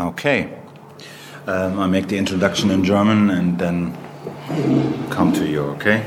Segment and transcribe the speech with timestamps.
[0.00, 0.56] Okay.
[1.48, 3.96] Um, I make the introduction in German and then
[5.10, 6.04] come to you, okay?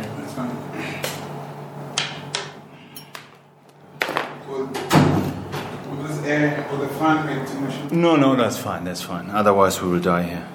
[7.91, 9.29] No, no, that's fine, that's fine.
[9.29, 10.47] Otherwise, we will die here.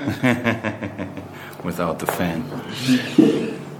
[1.62, 2.44] Without the fan.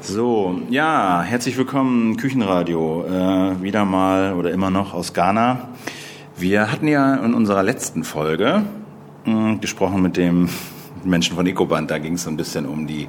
[0.02, 3.04] So, ja, herzlich willkommen, Küchenradio.
[3.06, 5.68] Äh, wieder mal oder immer noch aus Ghana.
[6.38, 8.62] Wir hatten ja in unserer letzten Folge
[9.24, 10.48] mh, gesprochen mit dem
[11.02, 11.90] Menschen von Ecoband.
[11.90, 13.08] Da ging es so ein bisschen um die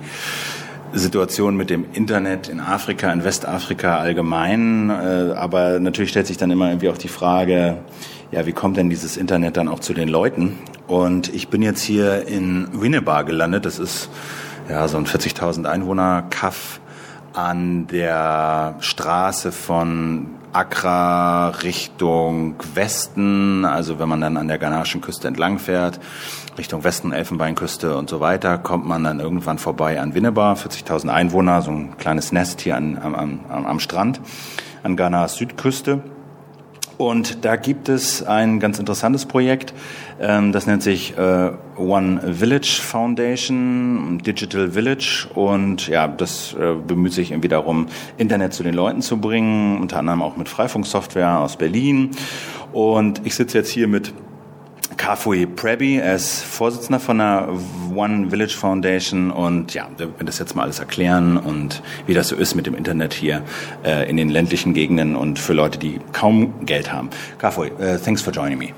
[0.94, 4.90] Situation mit dem Internet in Afrika, in Westafrika allgemein.
[4.90, 7.78] Äh, aber natürlich stellt sich dann immer irgendwie auch die Frage,
[8.32, 10.58] ja, wie kommt denn dieses Internet dann auch zu den Leuten?
[10.88, 13.64] Und ich bin jetzt hier in Winneba gelandet.
[13.64, 14.10] Das ist
[14.68, 16.80] ja so ein 40.000 Einwohner Kaff
[17.34, 25.28] an der Straße von Accra Richtung Westen, also wenn man dann an der ghanaischen Küste
[25.28, 26.00] entlang fährt,
[26.58, 31.62] Richtung Westen, Elfenbeinküste und so weiter, kommt man dann irgendwann vorbei an Winneba, 40.000 Einwohner,
[31.62, 34.20] so ein kleines Nest hier an, am, am, am Strand,
[34.84, 36.02] an Ghanas Südküste.
[37.00, 39.74] Und da gibt es ein ganz interessantes Projekt,
[40.20, 45.30] ähm, das nennt sich äh, One Village Foundation, Digital Village.
[45.34, 50.00] Und ja, das äh, bemüht sich irgendwie darum, Internet zu den Leuten zu bringen, unter
[50.00, 52.12] anderem auch mit Freifunksoftware aus Berlin.
[52.74, 54.14] Und ich sitze jetzt hier mit
[54.98, 57.50] Kafui Prebi, er ist Vorsitzender von der
[57.96, 62.30] One Village Foundation und ja, wir werden das jetzt mal alles erklären und wie das
[62.30, 63.44] so ist mit dem Internet hier
[63.84, 67.10] äh, in den ländlichen Gegenden und für Leute, die kaum Geld haben.
[67.38, 68.74] Kafui, uh, thanks for joining me.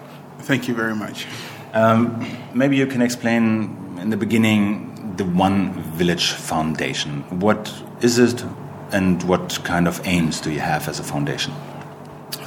[0.45, 1.27] Thank you very much.
[1.73, 3.69] Um, maybe you can explain
[4.01, 7.23] in the beginning the One Village Foundation.
[7.29, 8.43] What is it
[8.91, 11.53] and what kind of aims do you have as a foundation?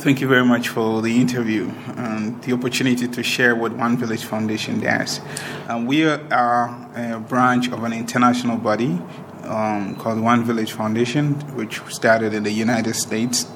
[0.05, 4.23] Thank you very much for the interview and the opportunity to share what One Village
[4.23, 5.23] Foundation does.
[5.67, 9.01] Um, we are a branch of an international body
[9.45, 13.47] um, called One Village Foundation, which started in the United States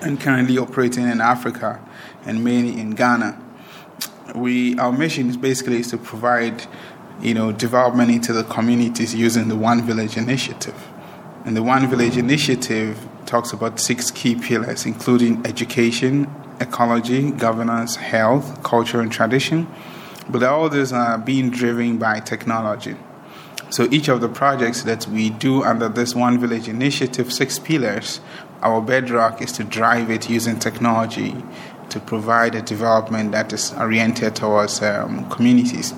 [0.00, 1.86] and currently operating in Africa
[2.24, 3.38] and mainly in Ghana.
[4.34, 6.64] We our mission is basically is to provide,
[7.20, 10.88] you know, development into the communities using the One Village initiative.
[11.44, 18.62] And the One Village initiative talks about six key pillars, including education, ecology, governance, health,
[18.62, 19.66] culture, and tradition.
[20.28, 22.96] But all these are being driven by technology.
[23.70, 28.20] So each of the projects that we do under this One Village initiative, six pillars,
[28.62, 31.36] our bedrock is to drive it using technology
[31.88, 35.94] to provide a development that is oriented towards um, communities.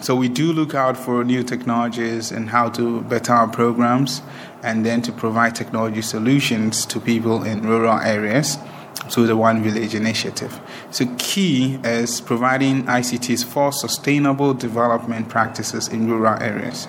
[0.00, 4.22] So we do look out for new technologies and how to better our programs
[4.62, 8.58] and then to provide technology solutions to people in rural areas
[9.10, 10.60] through the One Village initiative.
[10.90, 16.88] So key is providing ICTs for sustainable development practices in rural areas.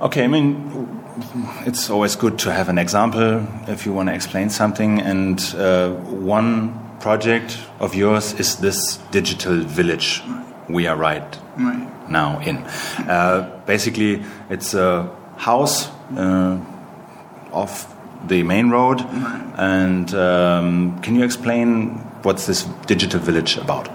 [0.00, 1.00] Okay, I mean,
[1.64, 5.00] it's always good to have an example if you want to explain something.
[5.00, 10.22] And uh, one project of yours is this digital village
[10.68, 12.10] we are right, Right.
[12.10, 12.56] now in.
[13.08, 17.94] Uh, basically, it's a house off
[18.26, 19.00] the main road.
[19.56, 21.90] And um, can you explain
[22.22, 23.88] what's this digital village about?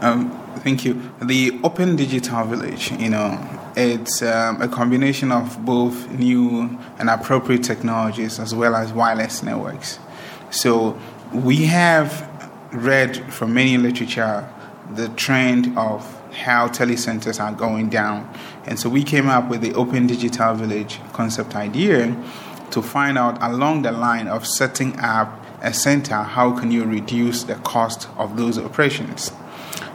[0.00, 1.00] Um, thank you.
[1.22, 3.38] The Open Digital Village, you know,
[3.76, 9.98] it's um, a combination of both new and appropriate technologies as well as wireless networks.
[10.50, 10.98] So
[11.32, 12.28] we have
[12.72, 14.48] read from many literature
[14.94, 18.32] the trend of how telecenters are going down.
[18.66, 22.16] And so we came up with the Open Digital Village concept idea
[22.72, 27.44] to find out along the line of setting up a center, how can you reduce
[27.44, 29.32] the cost of those operations?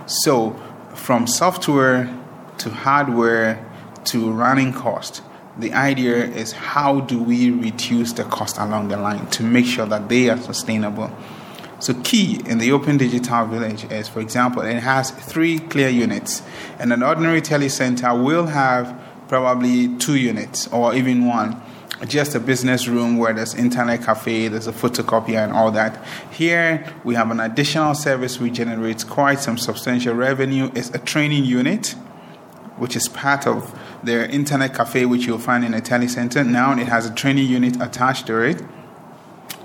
[0.06, 0.60] So,
[0.94, 2.14] from software
[2.60, 3.66] to hardware
[4.06, 5.22] to running cost,
[5.58, 9.86] the idea is how do we reduce the cost along the line to make sure
[9.86, 11.12] that they are sustainable.
[11.82, 16.44] So, key in the Open Digital Village is, for example, it has three clear units,
[16.80, 21.62] and an ordinary telecenter will have probably two units or even one
[22.08, 26.04] just a business room where there's internet cafe, there's a photocopier and all that.
[26.32, 30.72] Here we have an additional service which generates quite some substantial revenue.
[30.74, 31.90] It's a training unit,
[32.78, 36.46] which is part of their internet cafe, which you'll find in a telecenter.
[36.46, 38.62] Now it has a training unit attached to it.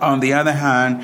[0.03, 1.03] On the other hand,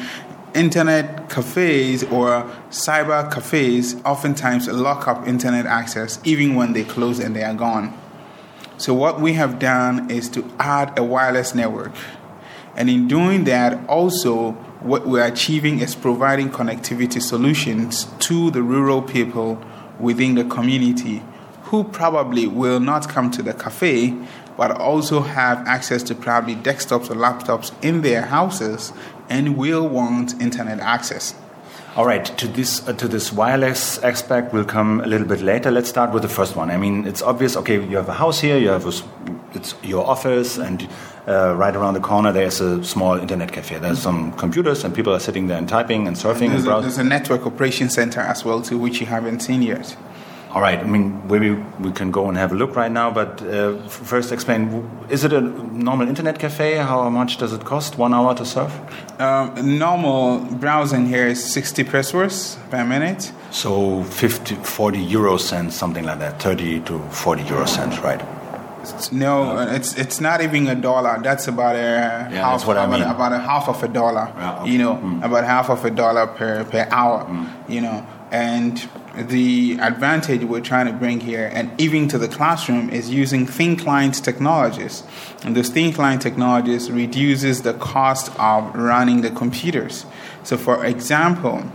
[0.55, 7.35] internet cafes or cyber cafes oftentimes lock up internet access even when they close and
[7.35, 7.99] they are gone.
[8.79, 11.93] So, what we have done is to add a wireless network.
[12.75, 19.03] And in doing that, also, what we're achieving is providing connectivity solutions to the rural
[19.03, 19.63] people
[20.01, 21.23] within the community
[21.65, 24.15] who probably will not come to the cafe
[24.57, 28.93] but also have access to probably desktops or laptops in their houses
[29.29, 31.35] and will want internet access.
[31.95, 35.71] All right, to this uh, to this wireless aspect, we'll come a little bit later.
[35.71, 36.71] Let's start with the first one.
[36.71, 37.55] I mean, it's obvious.
[37.55, 38.57] Okay, you have a house here.
[38.57, 38.93] You have a,
[39.53, 40.89] it's your office, and
[41.29, 43.79] uh, right around the corner there's a small internet cafe.
[43.79, 46.49] There's some computers, and people are sitting there and typing and surfing.
[46.49, 49.61] There's, and a, there's a network operation center as well, too, which you haven't seen
[49.61, 49.95] yet.
[50.55, 50.79] All right.
[50.79, 51.51] I mean, maybe
[51.81, 53.11] we can go and have a look right now.
[53.11, 56.75] But uh, first, explain: Is it a normal internet cafe?
[56.77, 57.97] How much does it cost?
[57.97, 58.71] One hour to surf?
[59.19, 63.33] Um, normal browsing here is 60 pesewas per minute.
[63.51, 66.43] So 50, 40 euro cents, something like that.
[66.43, 68.21] 30 to 40 euro cents, right?
[69.13, 71.19] No, it's it's not even a dollar.
[71.23, 72.53] That's about a Yeah, half.
[72.53, 73.09] that's what I about, mean.
[73.09, 74.29] about a half of a dollar.
[74.37, 74.71] Yeah, okay.
[74.71, 75.25] You know, Mm.
[75.25, 77.25] about half of a dollar per per hour.
[77.69, 78.83] You know, and
[79.17, 83.77] the advantage we're trying to bring here, and even to the classroom, is using thin
[83.77, 85.03] client technologies.
[85.45, 90.07] And thin client technologies reduces the cost of running the computers.
[90.43, 91.71] So, for example,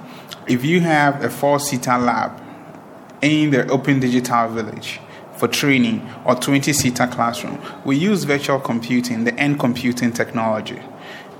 [0.47, 2.41] if you have a four-seater lab
[3.21, 4.99] in the Open Digital Village
[5.37, 7.59] for training or 20 seater classroom.
[7.85, 10.81] We use virtual computing, the thin computing technology,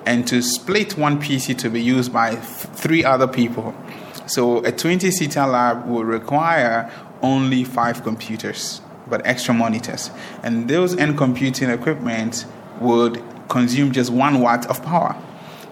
[0.06, 3.76] and to split one PC to be used by three other people.
[4.28, 6.92] So a 20 seater lab will require
[7.22, 10.12] only five computers, but extra monitors.
[10.44, 12.46] And those thin computing equipment
[12.80, 15.16] would consume just one watt of power.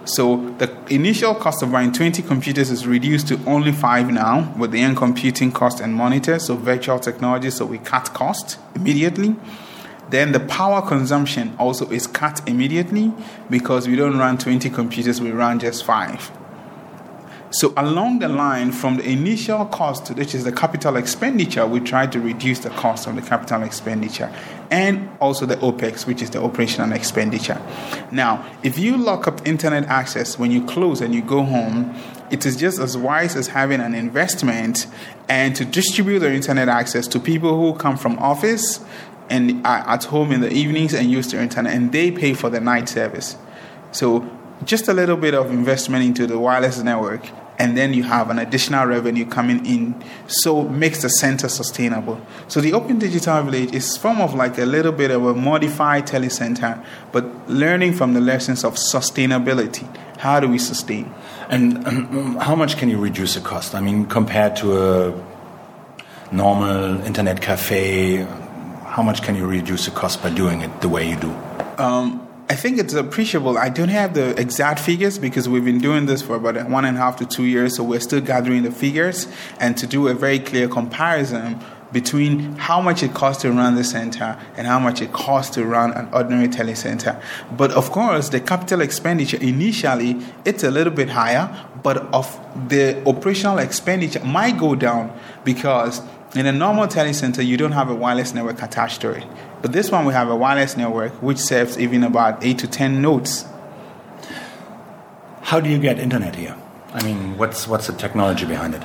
[0.06, 4.70] So the initial cost of buying 20 computers is reduced to only five now with
[4.70, 9.36] the thin computing cost and monitors, so virtual technology, so we cut cost immediately.
[10.08, 13.12] Then the power consumption also is cut immediately
[13.50, 16.30] because we don't run 20 computers, we run just five.
[17.50, 22.06] So along the line, from the initial cost, which is the capital expenditure, we try
[22.08, 24.32] to reduce the cost of the capital expenditure,
[24.70, 27.60] and also the OPEX, which is the operational expenditure.
[28.10, 31.94] Now, if you lock up internet access when you close and you go home,
[32.30, 34.88] it is just as wise as having an investment
[35.28, 38.84] and to distribute the internet access to people who come from office
[39.30, 42.50] and are at home in the evenings and use the internet, and they pay for
[42.50, 43.36] the night service.
[43.92, 44.28] So
[44.64, 48.38] just a little bit of investment into the wireless network and then you have an
[48.38, 53.96] additional revenue coming in so makes the center sustainable so the open digital village is
[53.96, 56.82] form of like a little bit of a modified telecenter
[57.12, 59.86] but learning from the lessons of sustainability
[60.18, 61.12] how do we sustain
[61.48, 63.74] And um, how much can you reduce the cost?
[63.74, 65.24] I mean, compared to a
[66.32, 68.26] normal internet cafe,
[68.84, 71.30] how much can you reduce the cost by doing it the way you do?
[71.78, 73.58] Um, I think it's appreciable.
[73.58, 76.96] I don't have the exact figures because we've been doing this for about one and
[76.96, 79.26] a half to two years, so we're still gathering the figures
[79.58, 81.58] and to do a very clear comparison
[81.92, 85.64] between how much it costs to run the center and how much it costs to
[85.64, 87.20] run an ordinary telecenter.
[87.56, 92.38] But of course, the capital expenditure initially it's a little bit higher, but of
[92.68, 96.00] the operational expenditure might go down because
[96.36, 99.24] in a normal telecenter you don't have a wireless network attached to it.
[99.66, 103.02] But this one we have a wireless network which serves even about eight to ten
[103.02, 103.46] nodes.
[105.42, 106.54] How do you get internet here?
[106.94, 108.82] I mean, what's what's the technology behind it?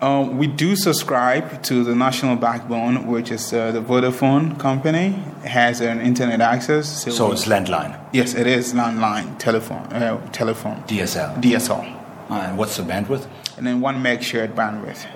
[0.00, 5.20] Um, we do subscribe to the national backbone, which is uh, the Vodafone company.
[5.42, 6.86] It has an internet access.
[7.12, 11.34] So we- it's landline, yes, it is landline telephone, uh, telephone, DSL.
[11.42, 11.84] DSL,
[12.30, 13.26] And what's the bandwidth?
[13.56, 15.06] and then one meg shared bandwidth.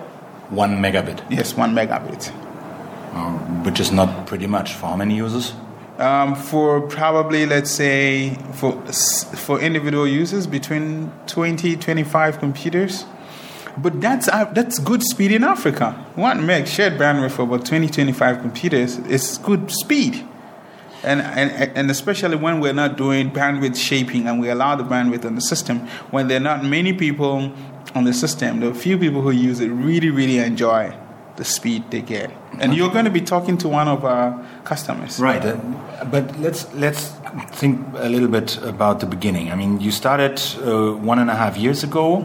[0.49, 2.33] One megabit, Yes, one megabit.
[3.15, 4.73] Um, which is not pretty much.
[4.73, 5.53] For how many users?
[5.97, 13.05] Um, for probably let's say for for individual users between 20 25 computers
[13.77, 17.87] but that's uh, that's good speed in africa one meg shared bandwidth for about 20
[17.87, 20.27] 25 computers is good speed
[21.01, 25.23] and, and and especially when we're not doing bandwidth shaping and we allow the bandwidth
[25.23, 25.79] on the system
[26.11, 27.53] when there are not many people
[27.93, 30.93] on the system the few people who use it really really enjoy
[31.37, 35.19] the speed they get and you're going to be talking to one of our customers
[35.19, 35.57] Right, uh,
[36.05, 37.11] but let's let's
[37.51, 39.51] think a little bit about the beginning.
[39.51, 42.21] I mean, you started uh, one and a half years ago,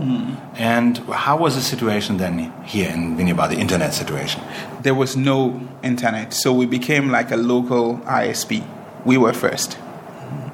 [0.54, 4.40] and how was the situation then here in Winneba, the internet situation?
[4.82, 8.64] there was no internet, so we became like a local ISP.
[9.04, 9.78] We were first.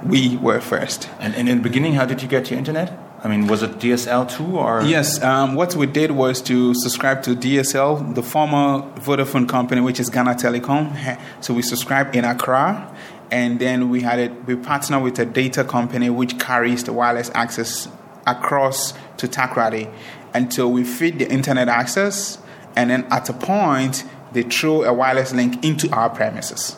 [0.05, 1.09] We were first.
[1.19, 2.93] And, and in the beginning, how did you get your internet?
[3.27, 7.25] I mean, was it DSL too, or Yes, um, what we did was to subscribe
[7.25, 11.21] to DSL, the former Vodafone company, which is Ghana Telecom.
[11.41, 12.89] So we subscribed in Accra,
[13.33, 14.47] and then we had it.
[14.47, 17.89] We partnered with a data company which carries the wireless access
[18.29, 19.93] across to Takoradi
[20.33, 22.39] until we feed the internet access,
[22.77, 24.05] and then at a point
[24.35, 26.77] they throw a wireless link into our premises.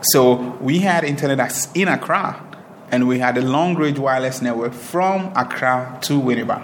[0.00, 2.45] So we had internet access in Accra,
[2.90, 6.62] and we had a long range wireless network from Accra to Winneba.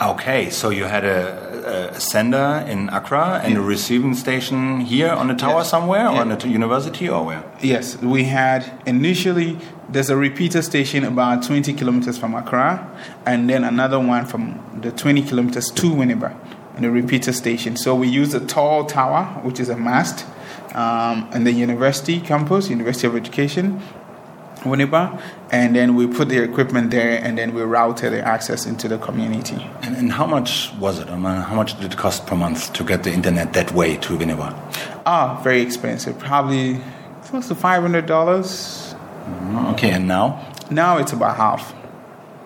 [0.00, 5.28] Okay, so you had a, a sender in Accra and a receiving station here on
[5.28, 5.62] the tower Yeah.
[5.62, 6.20] somewhere, or Yeah.
[6.22, 7.44] on the t- university, or where?
[7.60, 9.58] Yes, we had initially
[9.88, 12.88] there's a repeater station about 20 kilometers from Accra,
[13.26, 16.34] and then another one from the 20 kilometers to Winneba,
[16.74, 17.76] and a repeater station.
[17.76, 20.24] So we use a tall tower, which is a mast,
[20.74, 23.80] um, in the university campus, University of Education,
[24.64, 28.88] Winneba, and then we put the equipment there, and then we routed the access into
[28.88, 29.68] the community.
[29.82, 31.08] And, and how much was it?
[31.08, 33.96] I mean, how much did it cost per month to get the internet that way
[33.98, 34.54] to Winneba?
[35.06, 36.80] Ah, very expensive, probably
[37.24, 38.94] close to $500.
[39.72, 40.52] Okay, and now?
[40.70, 41.74] Now it's about half.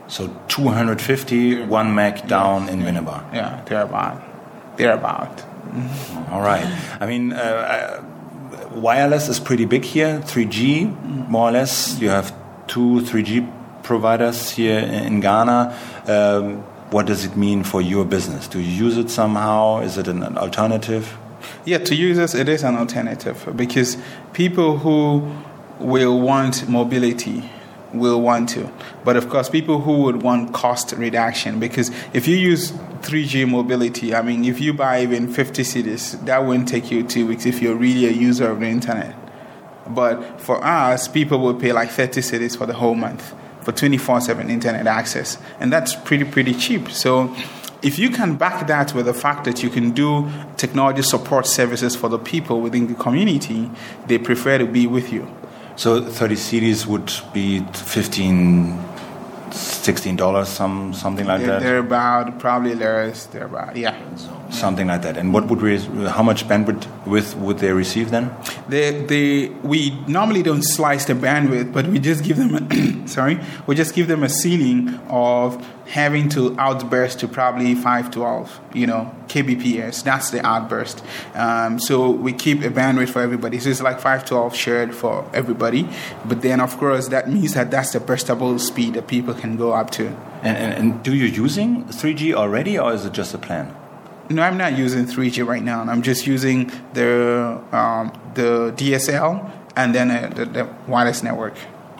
[0.08, 3.32] So 250, one meg down in Winneba.
[3.32, 4.22] Yeah, thereabout.
[4.76, 5.44] Thereabout.
[6.30, 6.64] All right.
[7.00, 8.02] I mean, uh, uh,
[8.72, 10.20] wireless is pretty big here.
[10.20, 11.98] 3G, more or less.
[12.00, 12.34] You have
[12.66, 15.76] two 3G providers here in Ghana.
[16.06, 18.48] Um, what does it mean for your business?
[18.48, 19.80] Do you use it somehow?
[19.80, 21.16] Is it an alternative?
[21.64, 23.96] Yeah, to users, it is an alternative because
[24.32, 25.30] people who
[25.78, 27.50] will want mobility
[27.92, 28.70] will want to.
[29.04, 32.72] But of course, people who would want cost reduction because if you use
[33.02, 37.26] 3G mobility, I mean, if you buy even 50 cedis, that won't take you two
[37.26, 39.14] weeks if you're really a user of the internet.
[39.88, 44.20] But for us, people will pay like 30 cedis for the whole month for 24
[44.20, 45.38] 7 internet access.
[45.60, 46.90] And that's pretty, pretty cheap.
[46.90, 47.34] So
[47.82, 51.94] if you can back that with the fact that you can do technology support services
[51.94, 53.70] for the people within the community,
[54.06, 55.28] they prefer to be with you.
[55.76, 58.95] So 30 cedis would be 15,
[59.52, 61.62] 16 dollars, some something like They're, that.
[61.62, 63.94] they're about, probably less, they're about, yeah.
[64.50, 65.16] Something like that.
[65.16, 65.78] And what would we?
[66.06, 68.30] How much bandwidth with would they receive then?
[68.68, 73.40] They, they, we normally don't slice the bandwidth, but we just give them, a sorry,
[73.66, 79.14] we just give them a ceiling of having to outburst to probably 512, you know,
[79.28, 80.02] kbps.
[80.02, 81.02] That's the outburst.
[81.34, 83.58] Um, so we keep a bandwidth for everybody.
[83.60, 85.88] So it's like 512 shared for everybody.
[86.24, 89.72] But then, of course, that means that that's the burstable speed that people can go
[89.72, 90.08] up to.
[90.42, 93.74] And, and, and do you using 3G already, or is it just a plan?
[94.28, 95.82] No, I'm not using 3G right now.
[95.82, 101.54] I'm just using the um, the DSL and then uh, the, the wireless network.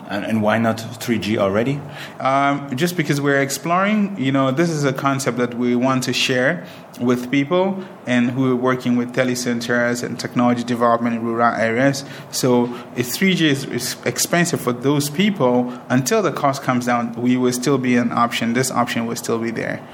[0.09, 1.81] And, and why not 3G already?
[2.19, 6.13] Um, just because we're exploring, you know, this is a concept that we want to
[6.13, 6.65] share
[6.99, 12.05] with people and who are working with telecenters and technology development in rural areas.
[12.31, 17.35] So if 3G is, is expensive for those people, until the cost comes down, we
[17.35, 18.53] will still be an option.
[18.53, 19.85] This option will still be there.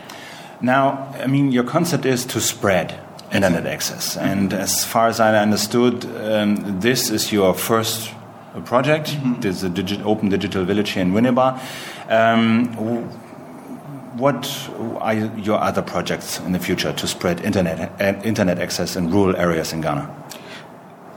[0.62, 2.98] Now, I mean, your concept is to spread
[3.34, 8.12] internet access, and as far as I understood, um, this is your first
[8.62, 9.18] project.
[9.42, 11.60] There's a digi- open digital village here in Winneba.
[12.10, 12.74] Um,
[14.18, 14.70] what
[15.00, 19.36] are your other projects in the future to spread internet uh, internet access in rural
[19.36, 20.08] areas in Ghana?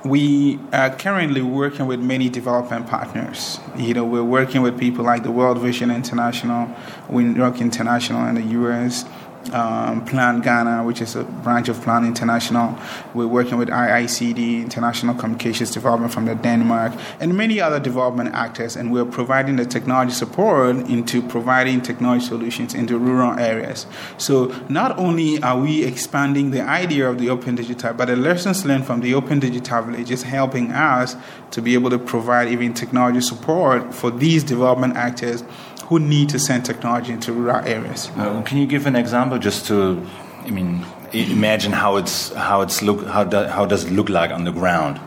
[0.04, 3.58] We are currently working with many development partners.
[3.76, 6.68] You know, we're working with people like the World Vision International,
[7.08, 9.04] Winrock International in the U.S.,
[9.50, 12.78] um, Plan Ghana, which is a branch of Plan International.
[13.14, 18.76] We're working with IICD, International Communications Development from the Denmark, and many other development actors.
[18.76, 23.86] And we're providing the technology support into providing technology solutions into rural areas.
[24.18, 28.64] So not only are we expanding the idea of the Open Digital, but the lessons
[28.64, 31.16] learned from the Open Digital Village is helping us
[31.50, 35.42] to be able to provide even technology support for these development actors
[35.86, 38.10] who need to send technology into rural areas.
[38.16, 40.04] Uh, can you give an example just to,
[40.44, 44.30] I mean, imagine how it's how it's look how do, how does it look like
[44.30, 45.00] on the ground?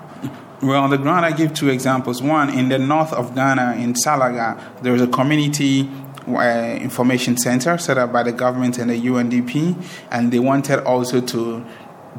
[0.62, 2.22] Well, on the ground, I give two examples.
[2.22, 5.90] One, in the north of Ghana, in Salaga, there is a community
[6.28, 9.82] uh, information center set up by the government and the UNDP,
[10.12, 11.66] and they wanted also to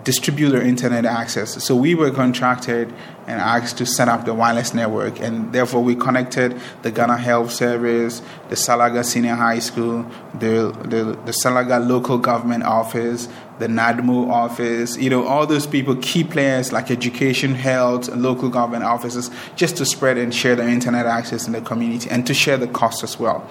[0.05, 1.63] distribute their internet access.
[1.63, 2.93] So we were contracted
[3.27, 7.53] and asked to set up the wireless network, and therefore we connected the Ghana Health
[7.53, 13.29] Service, the Salaga Senior High School, the, the, the Salaga Local Government Office,
[13.59, 18.85] the NADMO office, you know, all those people, key players like education, health, local government
[18.85, 22.57] offices, just to spread and share the internet access in the community and to share
[22.57, 23.49] the cost as well.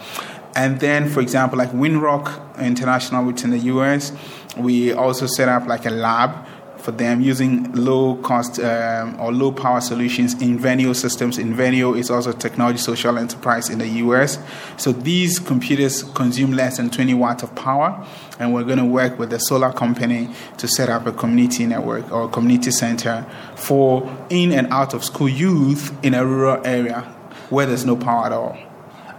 [0.55, 4.11] And then, for example, like Winrock International, which in the US,
[4.57, 6.45] we also set up like a lab
[6.79, 11.37] for them using low cost um, or low power solutions Inveneo systems.
[11.37, 14.39] Inveneo is also a technology social enterprise in the US.
[14.77, 18.05] So these computers consume less than 20 watts of power,
[18.39, 22.11] and we're going to work with the solar company to set up a community network
[22.11, 23.25] or a community center
[23.55, 27.01] for in and out of school youth in a rural area
[27.49, 28.57] where there's no power at all.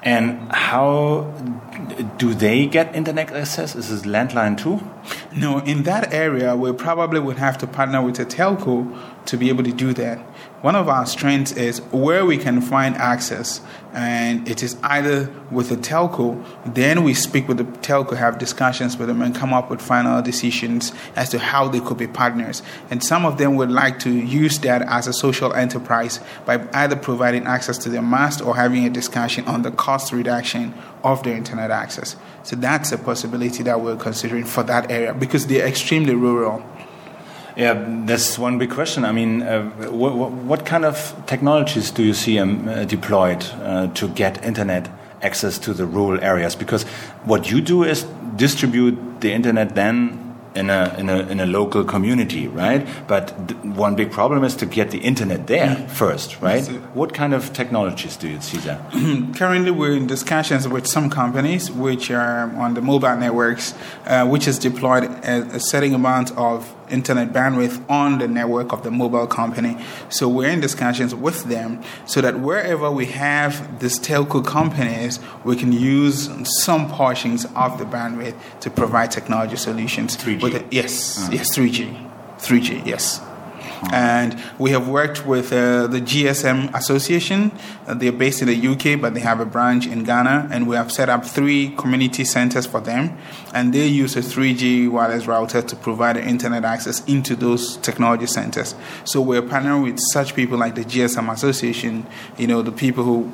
[0.02, 1.24] And how
[2.16, 3.74] do they get internet access?
[3.74, 4.80] Is this landline too?
[5.36, 9.48] No, in that area, we probably would have to partner with a telco to be
[9.50, 10.18] able to do that.
[10.62, 13.62] One of our strengths is where we can find access,
[13.94, 18.98] and it is either with a telco, then we speak with the telco, have discussions
[18.98, 22.62] with them, and come up with final decisions as to how they could be partners.
[22.90, 26.94] And some of them would like to use that as a social enterprise by either
[26.94, 31.38] providing access to their mast or having a discussion on the cost reduction of their
[31.38, 32.16] internet access.
[32.42, 36.62] So that's a possibility that we're considering for that area because they're extremely rural.
[37.56, 39.04] Yeah, that's one big question.
[39.04, 43.88] I mean, uh, what, what, kind of technologies do you see um, uh, deployed uh,
[43.94, 44.88] to get internet
[45.22, 46.54] access to the rural areas?
[46.54, 46.84] Because
[47.24, 48.04] what you do is
[48.36, 52.86] distribute the internet then in a in a in a local community, right?
[53.06, 53.30] But
[53.64, 55.90] one big problem is to get the internet there mm.
[55.90, 56.66] first, right?
[56.94, 58.80] What kind of technologies do you see there?
[59.34, 63.74] Currently, we're in discussions with some companies which are on the mobile networks,
[64.06, 68.82] uh, which has deployed a, a setting amount of internet bandwidth on the network of
[68.82, 69.76] the mobile company.
[70.08, 75.56] So we're in discussions with them so that wherever we have these telco companies, we
[75.56, 76.28] can use
[76.62, 80.16] some portions of the bandwidth to provide technology solutions.
[80.16, 80.68] 3G?
[80.70, 81.32] yes, uh-huh.
[81.32, 82.10] yes, 3G.
[82.38, 83.20] 3G, yes.
[83.92, 87.50] And we have worked with uh, the GSM Association.
[87.86, 90.48] Uh, they're based in the UK, but they have a branch in Ghana.
[90.50, 93.16] And we have set up three community centers for them.
[93.54, 98.74] And they use a 3G wireless router to provide internet access into those technology centers.
[99.04, 102.06] So we're partnering with such people like the GSM Association,
[102.36, 103.32] you know, the people who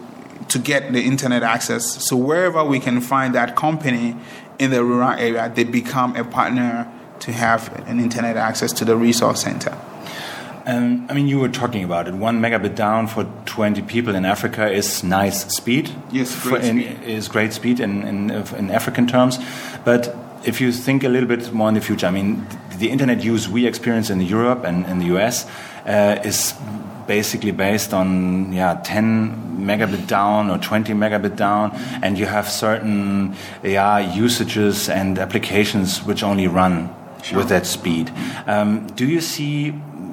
[0.48, 2.04] to get the internet access.
[2.06, 4.16] So wherever we can find that company
[4.58, 8.96] in the rural area, they become a partner to have an internet access to the
[8.96, 9.76] resource center.
[10.66, 12.14] Um, I mean, you were talking about it.
[12.14, 15.94] One megabit down for 20 people in Africa is nice speed.
[16.10, 17.02] Yes, great in, speed.
[17.04, 19.38] is great speed in, in, in African terms.
[19.84, 22.44] But if you think a little bit more in the future, I mean,
[22.78, 25.46] the internet use we experience in Europe and in the US
[25.86, 26.54] uh, is
[27.06, 31.70] basically based on yeah 10 megabit down or 20 megabit down,
[32.02, 37.38] and you have certain yeah usages and applications which only run sure.
[37.38, 38.12] with that speed.
[38.46, 39.72] Um, do you see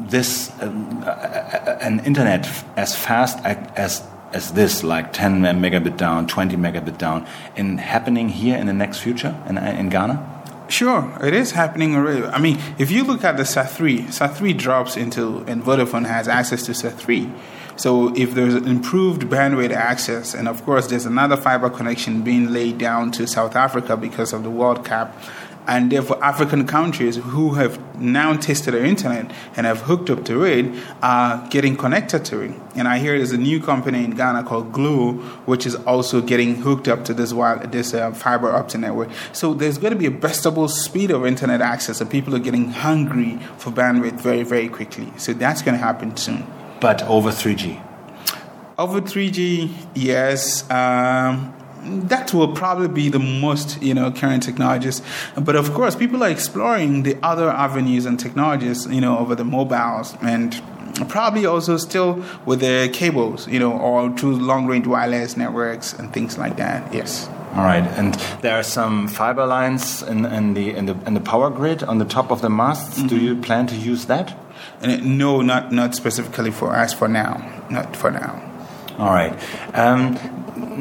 [0.10, 5.96] this um, uh, uh, uh, an internet as fast as as this, like 10 megabit
[5.96, 10.66] down, 20 megabit down, in happening here in the next future in, in Ghana?
[10.70, 12.26] Sure, it is happening already.
[12.26, 16.66] I mean, if you look at the SAT3, SAT3 drops into, and Vodafone has access
[16.66, 17.32] to SAT3.
[17.76, 22.78] So if there's improved bandwidth access, and of course there's another fiber connection being laid
[22.78, 25.16] down to South Africa because of the World Cup,
[25.67, 30.43] and therefore African countries who have now tested the internet and have hooked up to
[30.43, 30.65] it
[31.02, 32.52] are getting connected to it.
[32.76, 35.13] And I hear there's a new company in Ghana called Glo,
[35.45, 39.10] which is also getting hooked up to this wild, this uh, fiber optic network.
[39.32, 42.69] So there's going to be a burstable speed of internet access, and people are getting
[42.71, 45.12] hungry for bandwidth very, very quickly.
[45.17, 46.45] So that's going to happen soon.
[46.80, 47.82] But over 3G.
[48.78, 50.69] Over 3G, yes.
[50.69, 51.54] Um,
[51.86, 55.02] that will probably be the most you know current technologies
[55.38, 59.43] but of course people are exploring the other avenues and technologies you know over the
[59.43, 60.62] mobiles and
[61.10, 66.13] probably also still with the cables you know or through long range wireless networks and
[66.13, 70.72] things like that yes all right, and there are some fiber lines in, in the
[70.72, 72.98] in the in the power grid on the top of the masts.
[72.98, 73.10] Mm -hmm.
[73.10, 74.34] Do you plan to use that?
[75.04, 77.41] no, not not specifically for us for now.
[77.69, 78.41] Not for now.
[78.98, 79.34] All right.
[79.74, 80.17] Um,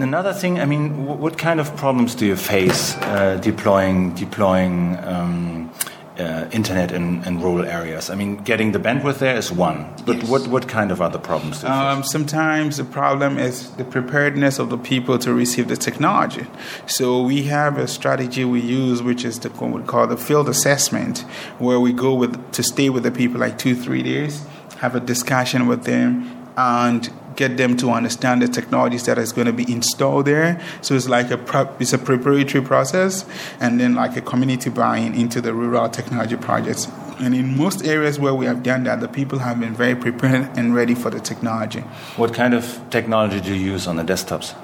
[0.01, 5.71] another thing, I mean, what kind of problems do you face uh, deploying deploying um,
[6.19, 8.09] uh, internet in, in, rural areas?
[8.11, 10.29] I mean, getting the bandwidth there is one, but yes.
[10.29, 12.11] what what kind of other problems do you um, face?
[12.11, 16.47] Sometimes the problem is the preparedness of the people to receive the technology.
[16.87, 20.49] So we have a strategy we use, which is the what we call the field
[20.49, 21.21] assessment,
[21.59, 24.45] where we go with to stay with the people like two three days,
[24.79, 29.47] have a discussion with them, and get them to understand the technologies that is going
[29.47, 30.61] to be installed there.
[30.81, 33.25] So it's like a prep, it's a preparatory process,
[33.61, 36.89] and then like a community buy-in into the rural technology projects.
[37.19, 40.51] And in most areas where we have done that, the people have been very prepared
[40.57, 41.81] and ready for the technology.
[42.17, 44.55] What kind of technology do you use on the desktops?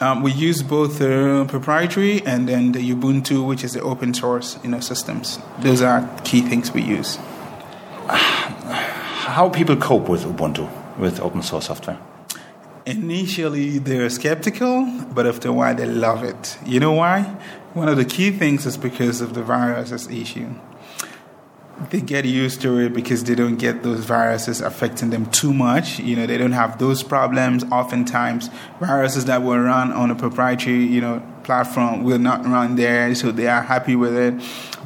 [0.00, 4.58] Um, we use both uh, proprietary and then the Ubuntu, which is the open source
[4.62, 5.38] you know systems.
[5.60, 7.18] Those are key things we use.
[8.08, 11.98] how people cope with Ubuntu, with open source software?
[12.84, 16.58] Initially, they're skeptical, but after a while, they love it.
[16.66, 17.22] You know why?
[17.74, 20.54] One of the key things is because of the viruses issue
[21.90, 25.98] they get used to it because they don't get those viruses affecting them too much.
[25.98, 27.64] You know, they don't have those problems.
[27.64, 28.50] Oftentimes,
[28.80, 33.32] viruses that will run on a proprietary, you know, platform will not run there, so
[33.32, 34.34] they are happy with it.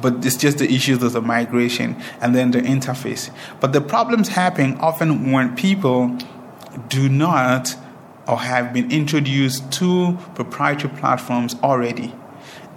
[0.01, 3.31] But it's just the issues of the migration and then the interface.
[3.59, 6.17] But the problems happen often when people
[6.89, 7.75] do not
[8.27, 12.13] or have been introduced to proprietary platforms already.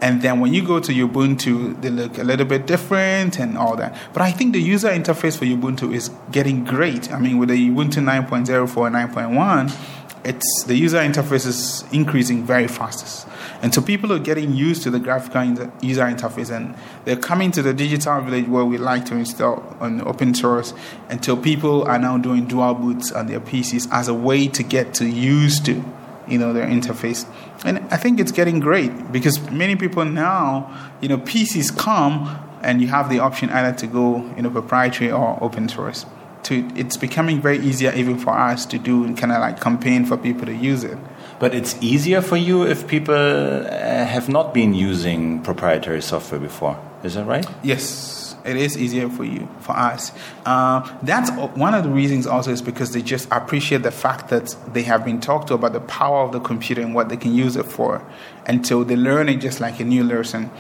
[0.03, 3.77] And then when you go to Ubuntu, they look a little bit different and all
[3.77, 3.95] that.
[4.15, 7.13] But I think the user interface for Ubuntu is getting great.
[7.13, 12.69] I mean, with the Ubuntu 9.04 and 9.1, it's the user interface is increasing very
[12.69, 13.27] fast.
[13.63, 15.43] And so people are getting used to the graphical
[15.81, 20.07] user interface and they're coming to the digital village where we like to install on
[20.07, 20.75] open source
[21.09, 24.95] until people are now doing dual boots on their PCs as a way to get
[24.95, 25.85] to used to
[26.29, 27.27] you know their interface
[27.65, 32.81] and i think it's getting great because many people now you know pcs come and
[32.81, 36.07] you have the option either to go you know proprietary or open source
[36.45, 40.05] to it's becoming very easier even for us to do and kind of like campaign
[40.05, 40.99] for people to use it
[41.39, 46.79] but it's easier for you if people uh, have not been using proprietary software before
[47.03, 50.13] is that right yes it is easier for you, for us.
[50.47, 54.55] Uh, that's one of the reasons also is because they just appreciate the fact that
[54.73, 57.35] they have been talked to about the power of the computer and what they can
[57.35, 58.05] use it for.
[58.47, 60.51] Until they learn it just like a new lesson.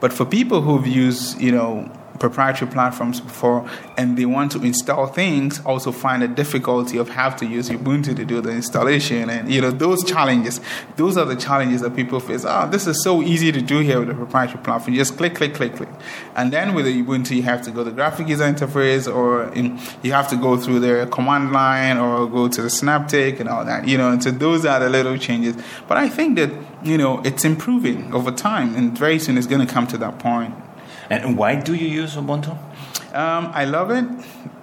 [0.00, 5.06] But for people who've used, you know, proprietary platforms before and they want to install
[5.06, 9.52] things also find a difficulty of have to use ubuntu to do the installation and
[9.52, 10.60] you know those challenges.
[10.96, 12.44] Those are the challenges that people face.
[12.44, 14.94] Oh this is so easy to do here with the proprietary platform.
[14.94, 15.88] You just click click click click.
[16.34, 19.52] And then with the ubuntu you have to go to the graphic user interface or
[19.54, 23.48] in, you have to go through the command line or go to the synaptic and
[23.48, 25.56] all that you know and so those are the little changes.
[25.86, 26.50] But i think that
[26.82, 30.18] you know it's improving over time and very soon it's going to come to that
[30.18, 30.54] point
[31.10, 32.56] and why do you use Ubuntu?
[33.14, 34.04] Um, I love it.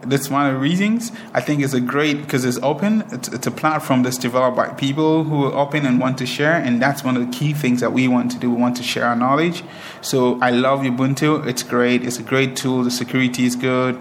[0.02, 1.12] That's one of the reasons.
[1.34, 3.04] I think it's a great because it's open.
[3.12, 6.54] It's, it's, a platform that's developed by people who are open and want to share,
[6.54, 8.52] and that's one of the key things that we want to do.
[8.52, 9.64] We want to share our knowledge.
[10.02, 11.48] So I love Ubuntu.
[11.48, 12.04] It's great.
[12.04, 12.84] It's a great tool.
[12.84, 14.00] The security is good.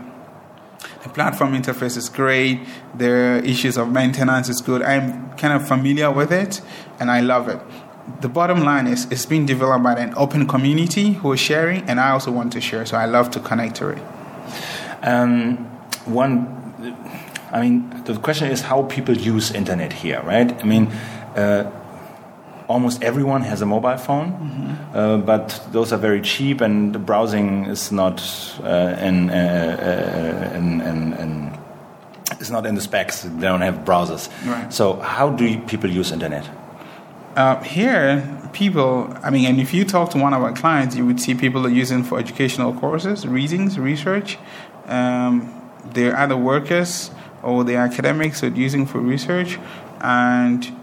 [1.02, 2.60] The platform interface is great.
[2.94, 4.82] The issues of maintenance is good.
[4.82, 6.60] I'm kind of familiar with it,
[7.00, 7.60] and I love it
[8.20, 11.98] the bottom line is it's being developed by an open community who are sharing, and
[12.00, 14.02] I also want to share, so I love to connect to it.
[15.02, 15.56] Um,
[16.04, 16.46] one,
[17.52, 20.52] I mean, the question is how people use internet here, right?
[20.60, 20.86] I mean,
[21.36, 21.70] uh,
[22.68, 24.96] almost everyone has a mobile phone, mm -hmm.
[24.96, 28.20] uh, but those are very cheap, and the browsing is not
[28.62, 31.50] uh, in, uh, uh, in, in, in
[32.40, 33.22] it's not in the specs.
[33.22, 34.28] They don't have browsers.
[34.46, 34.72] Right.
[34.72, 36.44] So, how do people use internet?
[37.36, 41.04] Uh, here, people, I mean, and if you talk to one of our clients, you
[41.04, 44.38] would see people are using for educational courses, readings, research.
[44.86, 45.52] Um,
[45.84, 47.10] they're either workers
[47.42, 49.58] or they're academics are using for research.
[50.00, 50.80] And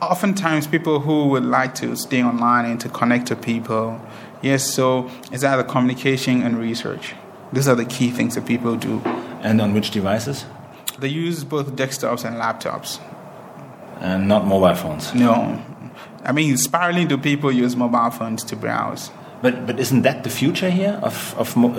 [0.00, 4.00] oftentimes, people who would like to stay online and to connect to people.
[4.40, 7.14] Yes, so it's either communication and research.
[7.52, 9.00] These are the key things that people do.
[9.42, 10.46] And on which devices?
[10.98, 13.00] They use both desktops and laptops.
[14.00, 15.14] And not mobile phones?
[15.14, 15.62] No,
[16.24, 19.10] I mean, sparingly do people use mobile phones to browse.
[19.42, 21.70] But but isn't that the future here of of uh,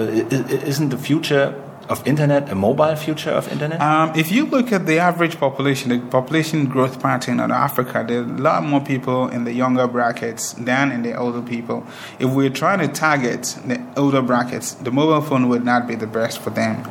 [0.68, 1.56] isn't the future
[1.90, 3.80] of internet a mobile future of internet?
[3.82, 8.20] Um, if you look at the average population, the population growth pattern of Africa, there
[8.20, 11.86] are a lot more people in the younger brackets than in the older people.
[12.20, 16.08] If we're trying to target the older brackets, the mobile phone would not be the
[16.08, 16.84] best for them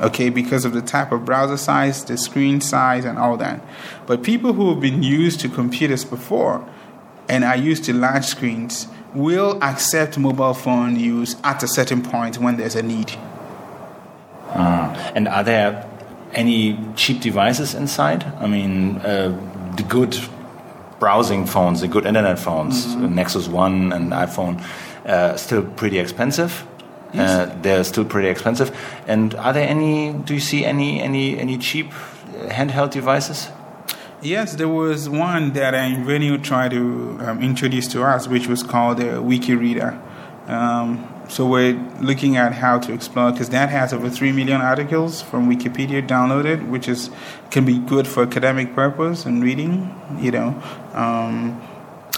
[0.00, 3.60] okay, because of the type of browser size, the screen size, and all that.
[4.06, 6.66] But people who have been used to computers before,
[7.28, 12.38] and are used to large screens will accept mobile phone use at a certain point
[12.38, 13.12] when there's a need.
[14.48, 15.88] Uh, and are there
[16.32, 18.24] any cheap devices inside?
[18.38, 20.18] I mean, uh, the good
[20.98, 23.14] browsing phones, the good internet phones, mm -hmm.
[23.14, 24.56] Nexus One and iPhone,
[25.06, 26.52] uh, still pretty expensive.
[27.12, 27.30] Yes.
[27.30, 28.70] Uh, they're still pretty expensive.
[29.06, 30.12] And are there any?
[30.12, 31.92] Do you see any any any cheap
[32.48, 33.48] handheld devices?
[34.26, 38.98] Yes, there was one that Inveneo tried to um, introduce to us, which was called
[38.98, 40.02] the Wikireader.
[40.50, 45.22] Um, so we're looking at how to explore because that has over three million articles
[45.22, 47.08] from Wikipedia downloaded, which is
[47.52, 49.94] can be good for academic purpose and reading.
[50.18, 50.62] You know,
[50.92, 51.62] um,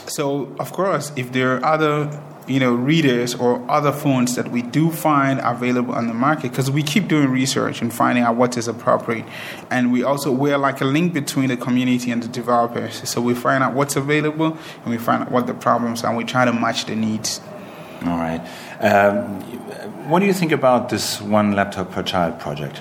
[0.07, 4.63] so of course, if there are other you know readers or other phones that we
[4.63, 8.57] do find available on the market because we keep doing research and finding out what
[8.57, 9.25] is appropriate.
[9.71, 13.09] And we also we're like a link between the community and the developers.
[13.09, 16.17] So we find out what's available and we find out what the problems are and
[16.17, 17.41] we try to match the needs.
[18.03, 18.41] All right.
[18.81, 19.41] Um,
[20.09, 22.81] what do you think about this one laptop per child project?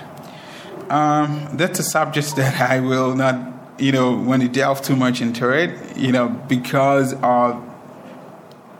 [0.90, 5.20] Um, that's a subject that i will not you know when you delve too much
[5.20, 7.62] into it you know because of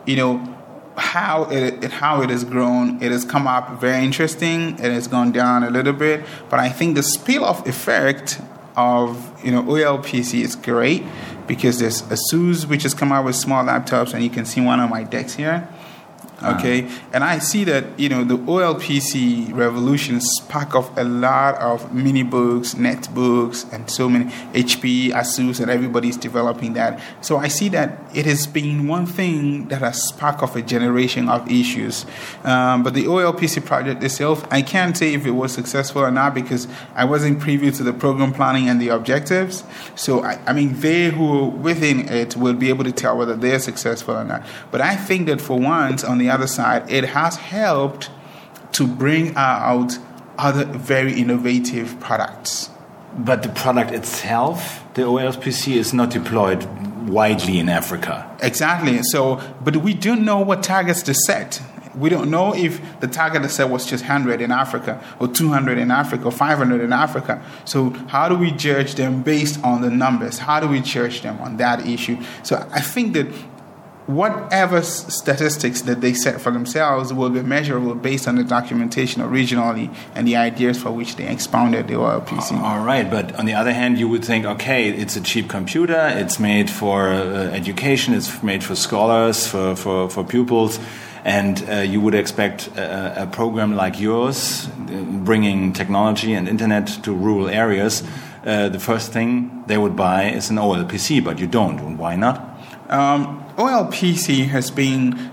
[0.07, 0.58] you know
[0.99, 3.03] how it, it, how it has grown.
[3.03, 4.75] It has come up very interesting.
[4.77, 8.41] And It has gone down a little bit, but I think the spill-off effect
[8.77, 11.05] of you know OLPC is great
[11.47, 14.81] because there's ASUS which has come out with small laptops, and you can see one
[14.81, 15.69] on my decks here.
[16.41, 17.09] Okay, uh-huh.
[17.15, 22.23] and I see that you know the OLPC revolution spark off a lot of mini
[22.23, 27.01] books, net books, and so many HP, ASUS, and everybody's developing that.
[27.23, 31.29] So I see that it has been one thing that has sparked off a generation
[31.29, 32.07] of issues.
[32.45, 36.35] Um, but the OLPC project itself, I can't say if it was successful or not
[36.35, 39.65] because I wasn't privy to the program planning and the objectives.
[39.97, 43.35] So I, I mean, they who are within it will be able to tell whether
[43.35, 44.47] they're successful or not.
[44.71, 48.11] But I think that for once, on the other side, it has helped
[48.73, 49.99] to bring out
[50.39, 52.71] other very innovative products.
[53.17, 56.65] But the product itself, the OLPC, is not deployed
[57.09, 58.31] widely in Africa.
[58.41, 59.03] Exactly.
[59.03, 61.61] So, but we don't know what targets to set.
[61.95, 65.79] We don't know if the target to set was just 100 in Africa, or 200
[65.79, 67.43] in Africa, or 500 in Africa.
[67.65, 70.39] So, how do we judge them based on the numbers?
[70.39, 72.23] How do we judge them on that issue?
[72.45, 73.27] So, I think that
[74.09, 79.91] whatever statistics that they set for themselves will be measurable based on the documentation originally
[80.15, 82.59] and the ideas for which they expounded the OLPC.
[82.59, 86.09] All right, but on the other hand, you would think, okay, it's a cheap computer,
[86.15, 90.81] it's made for uh, education, it's made for scholars, for, for, for pupils.
[91.25, 97.13] And uh, you would expect a, a, program like yours, bringing technology and internet to
[97.13, 98.03] rural areas,
[98.47, 101.99] uh, the first thing they would buy is an OLPC, but you don't.
[101.99, 102.59] Why not?
[102.89, 105.33] Um, OLPC has been,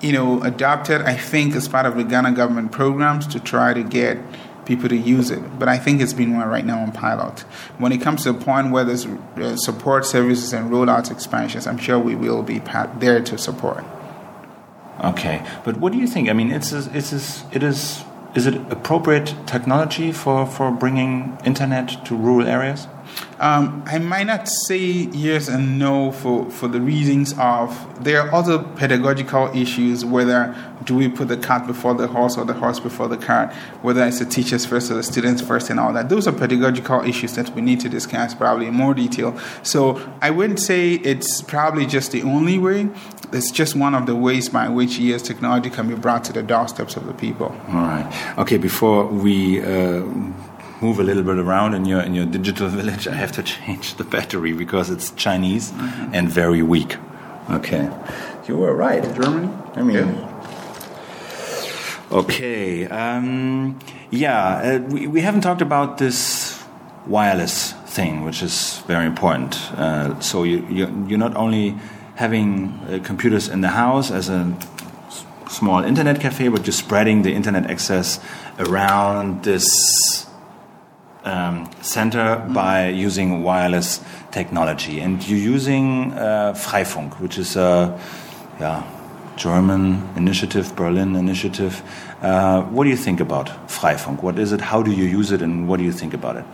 [0.00, 3.82] you know, adopted, I think, as part of the Ghana government programs to try to
[3.82, 4.18] get
[4.64, 5.58] people to use it.
[5.58, 7.40] But I think it's been right now on pilot.
[7.76, 11.76] When it comes to the point where there's uh, support services and rollout expansions, I'm
[11.76, 12.60] sure we will be
[12.98, 13.84] there to support.
[15.04, 16.30] Okay, but what do you think?
[16.30, 18.02] I mean, it's it's it is
[18.34, 22.88] is it appropriate technology for for bringing internet to rural areas?
[23.40, 28.34] Um, I might not say yes and no for, for the reasons of there are
[28.34, 32.80] other pedagogical issues, whether do we put the cart before the horse or the horse
[32.80, 36.08] before the cart, whether it's the teachers first or the students first and all that.
[36.08, 39.38] Those are pedagogical issues that we need to discuss probably in more detail.
[39.62, 42.88] So I wouldn't say it's probably just the only way.
[43.32, 46.42] It's just one of the ways by which ES technology can be brought to the
[46.42, 47.54] doorsteps of the people.
[47.68, 48.38] All right.
[48.38, 50.02] Okay, before we uh,
[50.80, 53.94] move a little bit around in your in your digital village, I have to change
[53.94, 56.18] the battery because it's Chinese mm -hmm.
[56.18, 56.98] and very weak.
[57.50, 57.88] Okay,
[58.48, 59.04] you were right.
[59.14, 59.48] Germany.
[59.76, 59.96] I mean.
[59.96, 60.28] Yeah.
[62.10, 62.86] Okay.
[62.86, 63.78] Um,
[64.10, 66.58] yeah, uh, we, we haven't talked about this
[67.06, 69.58] wireless thing, which is very important.
[69.76, 71.74] Uh, so you, you you're not only
[72.14, 74.56] having uh, computers in the house as a
[75.48, 78.20] small internet cafe, but you're spreading the internet access
[78.58, 80.27] around this
[81.28, 85.00] um, center by using wireless technology.
[85.00, 87.98] And you're using uh, Freifunk, which is a
[88.58, 88.82] yeah,
[89.36, 91.82] German initiative, Berlin initiative.
[92.22, 94.22] Uh, what do you think about Freifunk?
[94.22, 94.60] What is it?
[94.60, 95.42] How do you use it?
[95.42, 96.44] And what do you think about it?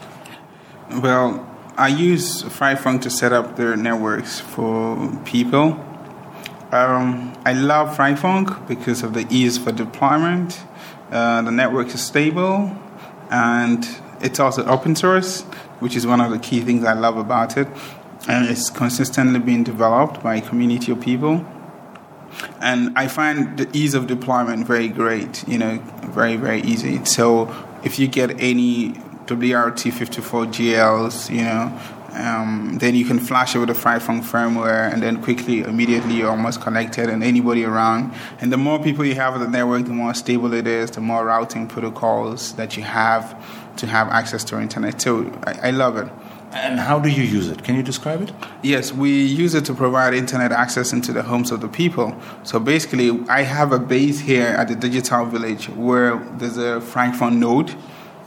[1.03, 5.81] Well, I use Freifunk to set up their networks for people.
[6.73, 10.61] Um, I love Freifunk because of the ease for deployment.
[11.11, 12.77] Uh, the network is stable
[13.31, 13.85] and
[14.25, 15.43] it's also open source,
[15.81, 17.69] which is one of the key things I love about it.
[18.27, 21.45] And it's consistently being developed by a community of people.
[22.61, 27.05] And I find the ease of deployment very great, you know, very, very easy.
[27.05, 28.93] So if you get any
[29.27, 31.79] WRT54 GLs, you know,
[32.15, 36.61] um, then you can flash over the Freifunk firmware, and then quickly, immediately, you're almost
[36.61, 38.15] connected, and anybody around.
[38.41, 41.01] And the more people you have on the network, the more stable it is, the
[41.01, 43.35] more routing protocols that you have
[43.77, 45.01] to have access to internet.
[45.01, 46.09] So I, I love it.
[46.53, 47.65] And how do you use it?
[47.65, 48.33] Can you describe it?
[48.63, 52.15] Yes, we use it to provide internet access into the homes of the people.
[52.45, 57.39] So basically, I have a base here at the Digital Village where there's a Freifunk
[57.39, 57.75] node.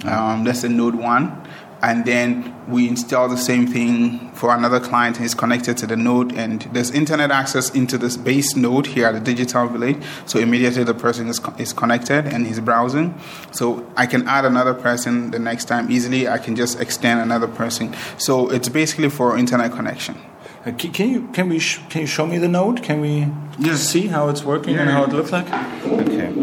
[0.04, 1.42] Um, that's a node one.
[1.82, 5.18] And then we install the same thing for another client.
[5.18, 9.08] And it's connected to the node and there's internet access into this base node here
[9.08, 9.98] at the digital village.
[10.26, 13.20] So immediately the person is, is connected and he's browsing.
[13.52, 16.28] So i can add another person the next time easily.
[16.28, 17.96] I can just extend another person.
[18.18, 20.18] So it's basically for internet connection.
[20.66, 22.84] Uh, can you can we can you show me the node?
[22.84, 23.80] Can we yes.
[23.82, 24.82] see how it's working yeah.
[24.82, 25.46] and how it looks like?
[25.86, 26.34] Okay.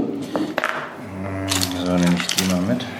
[1.84, 2.93] So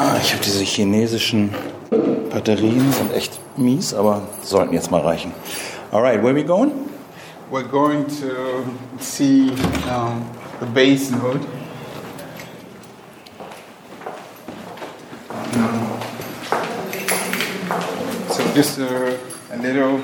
[0.00, 1.52] Ah, ich habe diese chinesischen
[2.30, 5.32] Batterien, sind echt mies, aber sollten jetzt mal reichen.
[5.90, 6.70] Alright, where are we going?
[7.50, 8.64] We're going to
[9.00, 9.50] see
[9.90, 10.24] um,
[10.60, 11.40] the base node.
[18.30, 19.18] So just a,
[19.52, 20.00] a little.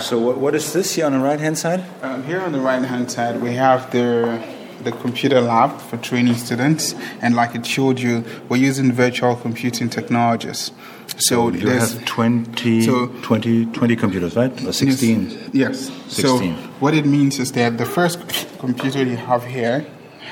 [0.00, 1.84] So what, what is this here on the right hand side?
[2.02, 4.40] Um, here on the right hand side we have the
[4.84, 9.88] the computer lab for training students, and like it showed you, we're using virtual computing
[9.88, 10.70] technologies.
[11.16, 14.52] So, you have 20, so, 20, 20 computers, right?
[14.64, 15.30] Or 16?
[15.30, 15.50] Yes.
[15.52, 15.90] yes.
[16.08, 16.16] 16.
[16.16, 16.38] So
[16.80, 18.18] what it means is that the first
[18.58, 19.86] computer you have here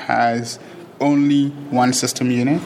[0.05, 0.59] has
[0.99, 2.61] only one system unit,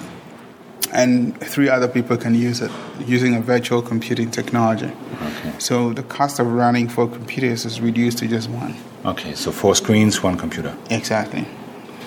[0.94, 2.72] and three other people can use it
[3.06, 4.92] using a virtual computing technology.
[5.22, 5.54] Okay.
[5.60, 8.76] So the cost of running four computers is reduced to just one.
[9.06, 10.76] Okay, so four screens, one computer.
[10.90, 11.46] Exactly.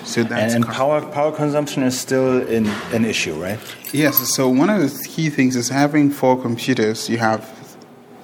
[0.03, 3.59] So that's and, and power power consumption is still in, an issue, right?
[3.93, 4.17] Yes.
[4.35, 7.09] So one of the key things is having four computers.
[7.09, 7.49] You have,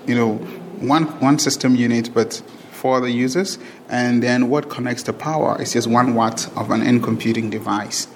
[0.06, 0.36] you know,
[0.80, 3.58] one one system unit, but four other users,
[3.90, 8.08] and then what connects the power is just one watt of an end computing device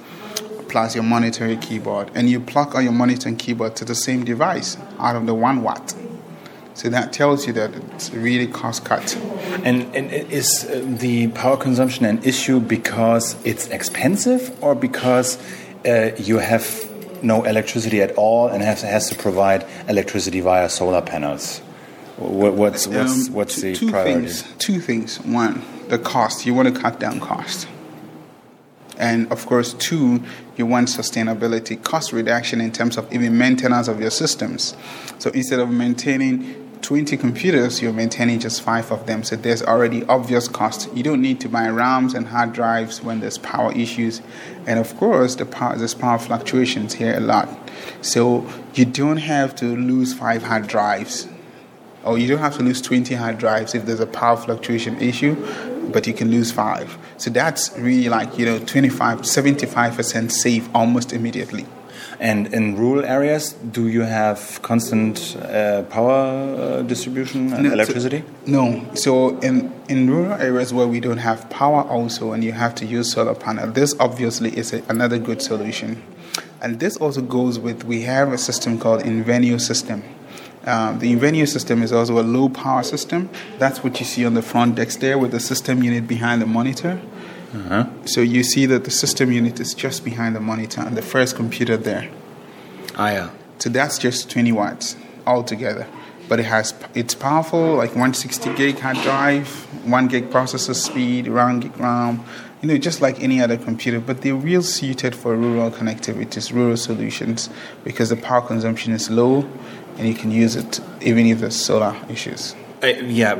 [0.71, 3.93] plus your monitor and keyboard, and you plug all your monitor and keyboard to the
[3.93, 5.93] same device out of the one watt.
[6.73, 9.15] So that tells you that it's really cost cut.
[9.63, 15.37] And, and is uh, the power consumption an issue because it's expensive or because
[15.85, 16.89] uh, you have
[17.23, 21.59] no electricity at all and has, has to provide electricity via solar panels?
[22.17, 24.27] What, what's what's, um, what's the two priority?
[24.27, 25.19] Things, two things.
[25.21, 26.45] One, the cost.
[26.45, 27.67] You want to cut down cost.
[28.97, 30.23] And of course, two,
[30.57, 34.75] you want sustainability, cost reduction in terms of even maintenance of your systems.
[35.17, 39.23] So instead of maintaining 20 computers, you're maintaining just five of them.
[39.23, 40.93] So there's already obvious cost.
[40.95, 44.21] You don't need to buy RAMs and hard drives when there's power issues.
[44.65, 47.49] And of course, the power, there's power fluctuations here a lot.
[48.01, 51.27] So you don't have to lose five hard drives.
[52.03, 55.35] Or you don't have to lose 20 hard drives if there's a power fluctuation issue,
[55.91, 56.97] but you can lose five.
[57.17, 61.65] So that's really like, you know, 25, 75% safe almost immediately.
[62.19, 68.23] And in rural areas, do you have constant uh, power uh, distribution and no, electricity?
[68.45, 68.93] So, no.
[68.93, 72.85] So in, in rural areas where we don't have power also and you have to
[72.85, 76.03] use solar panel, this obviously is a, another good solution.
[76.61, 80.03] And this also goes with, we have a system called Inveneo system.
[80.65, 83.29] Um, the Inveneo system is also a low power system.
[83.57, 86.45] That's what you see on the front desk there with the system unit behind the
[86.45, 87.01] monitor.
[87.53, 87.87] Uh-huh.
[88.05, 91.35] So you see that the system unit is just behind the monitor and the first
[91.35, 92.09] computer there.
[92.95, 93.29] Ah, yeah.
[93.59, 94.95] So that's just 20 watts
[95.27, 95.87] altogether.
[96.29, 99.47] But it has it's powerful, like 160 gig hard drive,
[99.85, 102.23] one gig processor speed, one gig RAM.
[102.61, 103.99] You know, just like any other computer.
[103.99, 107.49] But they're real suited for rural connectivities, rural solutions,
[107.83, 109.41] because the power consumption is low,
[110.01, 112.55] and you can use it even if there's solar issues.
[112.83, 113.35] Uh, yeah,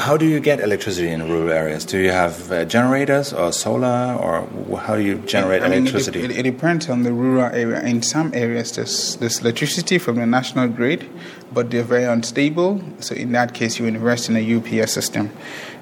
[0.00, 1.84] how do you get electricity in rural areas?
[1.84, 6.18] Do you have uh, generators or solar, or how do you generate I mean, electricity?
[6.18, 7.80] It, it, it, depends on the rural area.
[7.82, 11.08] In some areas, there's, there's electricity from the national grid,
[11.52, 12.82] but they're very unstable.
[12.98, 15.30] So in that case, you invest in a UPS system.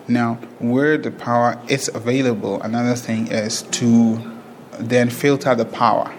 [0.07, 4.21] Now, where the power is available, another thing is to
[4.79, 6.13] then filter the power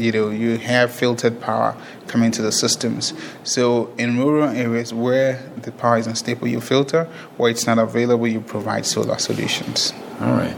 [0.00, 3.14] you know you have filtered power coming to the systems.
[3.44, 7.04] So in rural areas where the power is unstable you filter.
[7.36, 9.92] Where it's not available you provide solar solutions.
[10.20, 10.56] All right.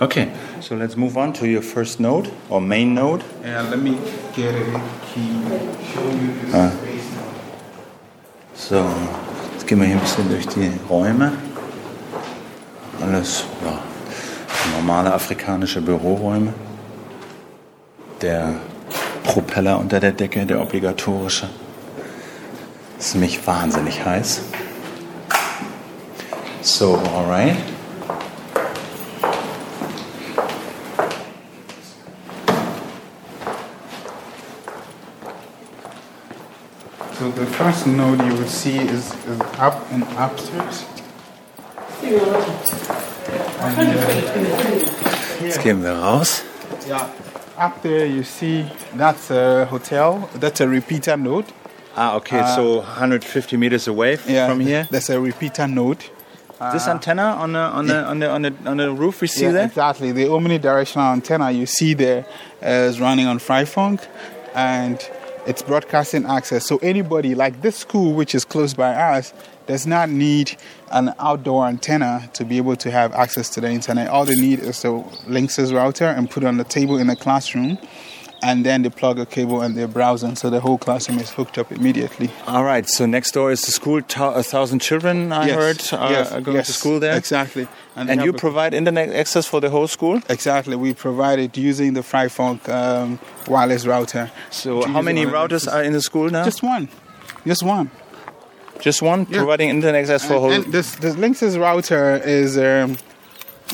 [0.00, 0.32] Okay
[0.64, 3.22] so let's move on to your first node or main node.
[3.42, 3.98] Yeah let me
[4.34, 4.64] get a
[5.12, 5.28] key
[5.92, 6.70] show you this ah.
[6.70, 7.34] space node
[8.54, 8.90] so
[9.52, 11.32] jetzt gehen wir hier ein bisschen durch die Räume.
[13.02, 13.78] Alles ja,
[14.76, 16.54] normale afrikanische Büroräume
[18.24, 18.54] der
[19.22, 21.48] Propeller unter der Decke, der obligatorische.
[22.96, 24.40] Das ist nämlich wahnsinnig heiß.
[26.62, 27.56] So, alright.
[37.18, 40.84] So the first node you will see is, is up and upstairs.
[43.60, 46.42] And, uh, Jetzt gehen wir raus.
[46.88, 47.08] Yeah.
[47.56, 50.28] Up there, you see that's a hotel.
[50.34, 51.46] That's a repeater node.
[51.96, 54.88] Ah, okay, so 150 meters away f- Yeah, from here.
[54.90, 56.04] That's a repeater node.
[56.72, 59.44] This antenna on the on the on the on the, on the roof we see
[59.44, 59.66] Yeah, there.
[59.66, 60.10] exactly.
[60.12, 62.24] The omnidirectional antenna you see there
[62.62, 64.06] is running on Freifunk,
[64.54, 64.98] and
[65.46, 66.66] it's broadcasting access.
[66.66, 69.32] So anybody like this school, which is close by us,
[69.66, 70.56] does not need
[70.90, 74.08] an outdoor antenna to be able to have access to the internet.
[74.08, 74.88] All they need is the
[75.26, 77.78] Linksys router and put on the table in the classroom.
[78.42, 81.56] And then they plug a cable and they're browsing, so the whole classroom is hooked
[81.56, 82.30] up immediately.
[82.46, 84.02] All right, so next door is the school.
[84.18, 87.16] A thousand children, I Yes, heard, are, yes, are going yes, to school there.
[87.16, 87.66] Exactly.
[87.96, 90.20] And, they you a- provide internet access for the whole school.
[90.28, 94.30] Exactly, we provide it using the Freifunk um, wireless router.
[94.50, 96.44] So, how many routers are in the school now?
[96.44, 96.88] Just one,
[97.46, 97.90] just one.
[98.80, 99.38] Just one, Yeah.
[99.38, 100.52] providing internet access for And, whole.
[100.52, 102.98] and this this Linksys router is um,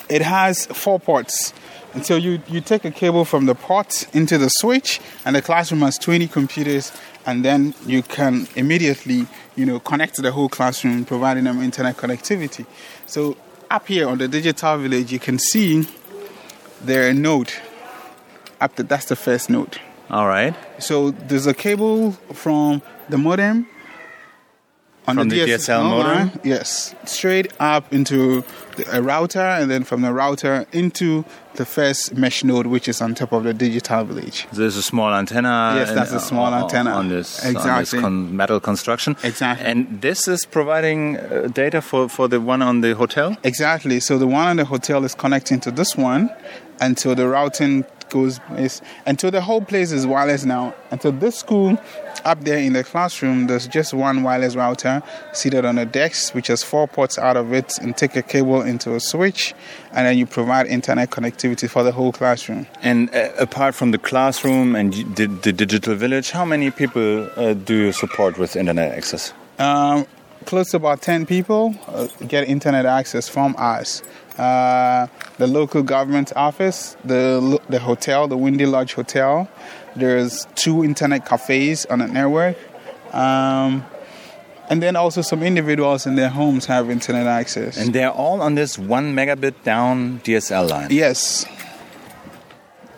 [0.09, 1.53] it has four ports.
[1.93, 5.43] And so you, you take a cable from the port into the switch, and the
[5.43, 6.93] classroom has 20 computers,
[7.27, 9.27] and then you can immediately,
[9.57, 12.65] you know, connect to the whole classroom, providing them internet connectivity.
[13.07, 13.37] So
[13.71, 15.87] up here on the digital village, you can see
[16.81, 17.53] there a node.
[18.61, 19.81] Up the, that's the first node.
[20.11, 20.55] All right.
[20.83, 23.67] So there's a cable from the modem
[25.09, 26.07] on From the DSL modem?
[26.29, 28.45] line, yes, straight up into
[28.77, 31.25] the, a router, and then from the router into
[31.55, 34.47] the first mesh node, which is on top of the digital village.
[34.53, 35.73] There's a small antenna.
[35.77, 36.91] Yes, that's a small on- antenna.
[36.93, 38.01] on this, on this Exactly.
[38.01, 39.17] con- metal construction.
[39.25, 39.67] Exactly.
[39.67, 43.37] And this is providing uh, data for, for the one on the hotel.
[43.43, 44.01] Exactly.
[44.01, 46.31] So the one on the hotel is connecting to this one
[46.81, 50.75] until the routing goes is until the whole place is wireless now.
[50.91, 51.79] Until this school
[52.25, 55.03] up there in the classroom, there's just one wireless router
[55.33, 58.63] seated on a desk, which has four ports out of it, and take a cable
[58.63, 59.55] into a switch,
[59.93, 62.67] and then you provide internet connectivity for the whole classroom.
[62.83, 67.55] And uh, apart from the classroom and the, the digital village, how many people uh,
[67.55, 69.33] do you support with internet access?
[69.59, 70.07] Um,
[70.47, 74.03] close to about 10 people uh, get internet access from us.
[74.41, 79.47] Uh, the local government office, the, the hotel, the Windy Lodge Hotel.
[79.95, 82.57] There's two internet cafes on the network.
[83.13, 83.85] Um,
[84.71, 87.77] and then also some individuals in their homes have internet access.
[87.77, 90.89] And they're all on this one megabit down DSL line.
[90.91, 91.45] Yes.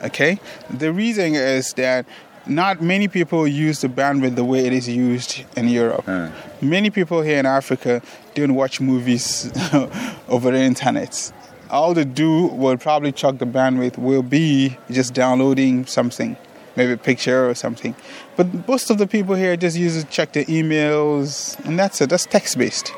[0.04, 0.38] Okay.
[0.70, 2.06] The reason is that
[2.46, 6.06] not many people use the bandwidth the way it is used in Europe.
[6.60, 8.00] Many people here in Africa
[8.34, 9.50] don't watch movies
[10.28, 11.32] over the internet.
[11.70, 16.36] All they do will probably chuck the bandwidth will be just downloading something,
[16.76, 17.94] maybe a picture or something.
[18.36, 22.10] But most of the people here just use it, check their emails, and that's it.
[22.10, 22.92] That's text based.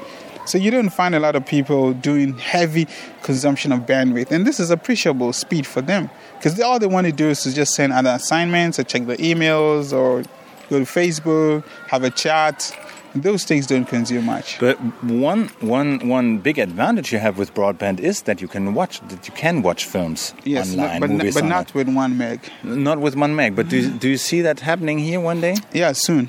[0.46, 2.86] So you don't find a lot of people doing heavy
[3.22, 7.12] consumption of bandwidth, and this is appreciable speed for them because all they want to
[7.12, 10.22] do is to just send other assignments or check their emails or
[10.68, 12.76] go to Facebook, have a chat.
[13.14, 14.58] Those things don't consume much.
[14.58, 19.00] But one, one, one big advantage you have with broadband is that you can watch
[19.08, 22.40] that you can watch films Yes, online, but, but on not with one meg.
[22.64, 23.54] not with one meg.
[23.54, 25.54] But do you, do you see that happening here one day?
[25.72, 26.28] Yeah, soon,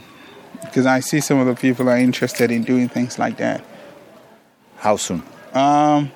[0.61, 3.63] because I see some of the people are interested in doing things like that.
[4.77, 5.23] How soon?
[5.53, 6.11] Um,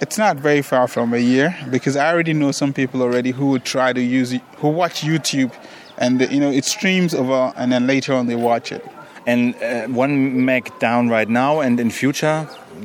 [0.00, 3.48] it's not very far from a year because I already know some people already who
[3.48, 5.52] would try to use who watch YouTube,
[5.98, 8.86] and you know it streams over, and then later on they watch it.
[9.28, 12.38] And uh, one meg down right now, and in future,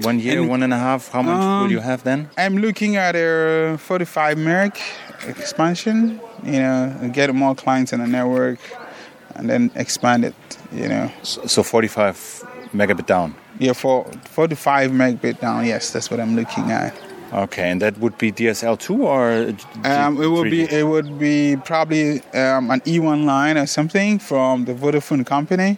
[0.09, 1.01] one year, And- one and a half.
[1.13, 2.19] How much will Um, you have then?
[2.37, 4.71] I'm looking at a 45 meg
[5.37, 8.59] expansion, you know, and get more clients in the network,
[9.35, 10.35] and then expand it,
[10.71, 11.09] you know.
[11.23, 13.35] So, so 45 megabit down.
[13.59, 15.65] Yeah, for 45 megabit down.
[15.65, 16.93] Yes, that's what I'm looking at.
[17.33, 20.71] Okay, and that would be DSL two or G- Um, it would be 3G?
[20.79, 25.77] it would be probably um, an E1 line or something from the Vodafone company,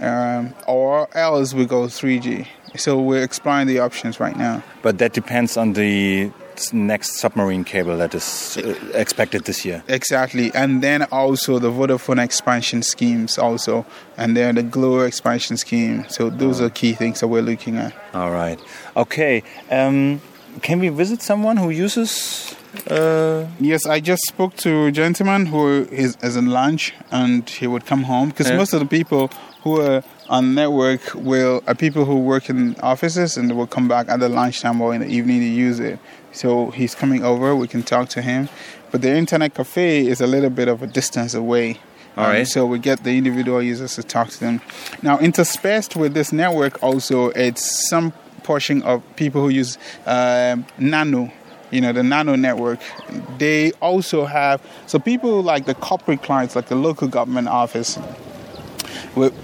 [0.00, 2.46] um, or else we go 3G.
[2.76, 4.62] So we're exploring the options right now.
[4.82, 6.30] But that depends on the
[6.72, 9.82] next submarine cable that is uh, expected this year.
[9.88, 13.84] Exactly, and then also the Vodafone expansion schemes also,
[14.16, 16.04] and then the Glo expansion scheme.
[16.08, 17.92] So those are key things that we're looking at.
[18.14, 18.58] All right.
[18.96, 19.42] Okay.
[19.70, 20.20] Um,
[20.62, 22.54] can we visit someone who uses?
[22.90, 27.66] Uh, Yes, I just spoke to a gentleman who is, is in lunch, and he
[27.66, 28.56] would come home because Yeah.
[28.56, 29.30] most of the people
[29.62, 34.08] who are on network will are people who work in offices, and will come back
[34.08, 35.98] at the lunchtime or in the evening to use it.
[36.32, 37.54] So he's coming over.
[37.54, 38.48] We can talk to him,
[38.90, 41.78] but the internet cafe is a little bit of a distance away.
[42.16, 44.60] All Um, so we get the individual users to talk to them.
[45.02, 51.30] Now, interspersed with this network, also it's some portion of people who use um nano
[51.72, 52.80] you know, the nano network,
[53.38, 57.98] they also have, so people like the corporate clients, like the local government office,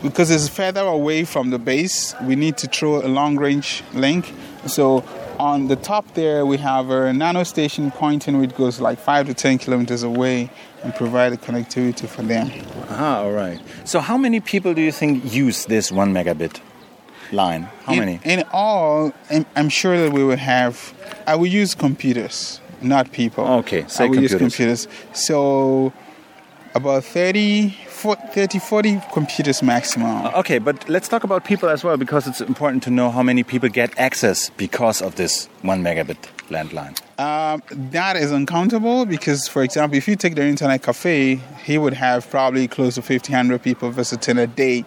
[0.02, 4.32] because it's further away from the base, we need to throw a long range link.
[4.66, 5.04] So
[5.38, 9.34] on the top there, we have a nano station pointing which goes like five to
[9.34, 10.50] 10 kilometers away
[10.82, 12.50] and provide the connectivity for them.
[12.90, 13.60] Ah, all right.
[13.84, 16.60] So how many people do you think use this one megabit
[17.32, 17.68] line?
[17.84, 18.20] How in, many?
[18.24, 19.12] In all,
[19.54, 20.94] I'm, sure that we would have.
[21.26, 23.46] I will use computers, not people.
[23.60, 24.86] Okay, say I will use computers.
[24.86, 25.20] computers.
[25.26, 25.92] So
[26.78, 30.26] about 30, 40, 30, 40 computers maximum.
[30.34, 33.42] Okay, but let's talk about people as well because it's important to know how many
[33.42, 36.16] people get access because of this one megabit
[36.48, 36.96] landline.
[37.20, 41.94] Um, that is uncountable because, for example, if you take the internet cafe, he would
[41.94, 44.84] have probably close to 1,500 people visiting a day.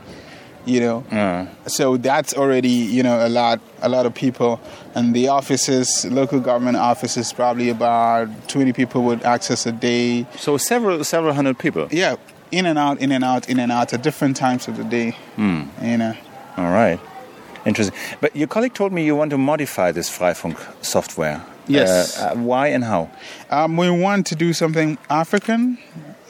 [0.66, 4.60] You know, Uh, so that's already you know a lot, a lot of people,
[4.96, 10.26] and the offices, local government offices, probably about 20 people would access a day.
[10.38, 11.88] so several several hundred people.
[11.92, 12.16] Yeah,
[12.52, 15.16] in and out, in and out, in and out at different times of the day.
[15.36, 15.64] Hmm.
[15.82, 16.14] You know.
[16.58, 17.00] All right.
[17.66, 17.98] Interesting.
[18.20, 21.42] But your colleague told me you want to modify this Freifunk software.
[21.68, 22.20] Yes.
[22.20, 23.10] Uh, uh, why and how?
[23.50, 25.78] Um, we want to do something African,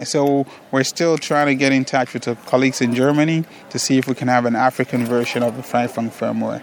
[0.07, 3.97] so we're still trying to get in touch with our colleagues in Germany to see
[3.97, 6.61] if we can have an African version of the Freifunk firmware.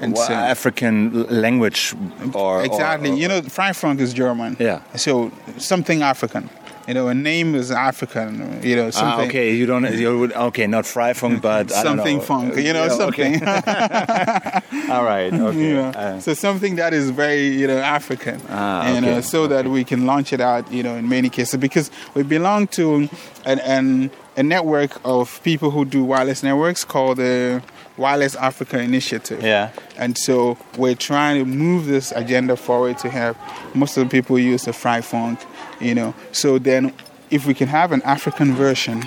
[0.00, 1.94] And Well, so- African language
[2.34, 4.56] or exactly, or- you know, Freifunk is German.
[4.58, 4.80] Yeah.
[4.96, 6.50] So something African.
[6.86, 8.62] You know, a name is African.
[8.62, 9.08] You know, something.
[9.08, 9.28] Ah, something.
[9.30, 9.90] okay, you don't.
[9.94, 12.22] You would okay, not Freifunk, but Something know.
[12.22, 13.38] funk, you know, Yeah, okay.
[13.38, 14.90] something.
[14.90, 15.74] All right, okay.
[15.74, 15.88] Yeah.
[15.88, 19.66] Uh, so something that is very, you know, African, Ah, you know, okay, so that
[19.66, 23.08] we can launch it out, you know, in many cases because we belong to
[23.46, 27.62] an, an a network of people who do wireless networks called the
[27.96, 29.40] Wireless Africa Initiative.
[29.42, 29.70] Yeah.
[29.96, 33.36] And so we're trying to move this agenda forward to have
[33.74, 35.40] most of the people use the Freifunk,
[35.84, 36.14] you know.
[36.32, 36.92] So then,
[37.30, 39.04] if we can have an African version,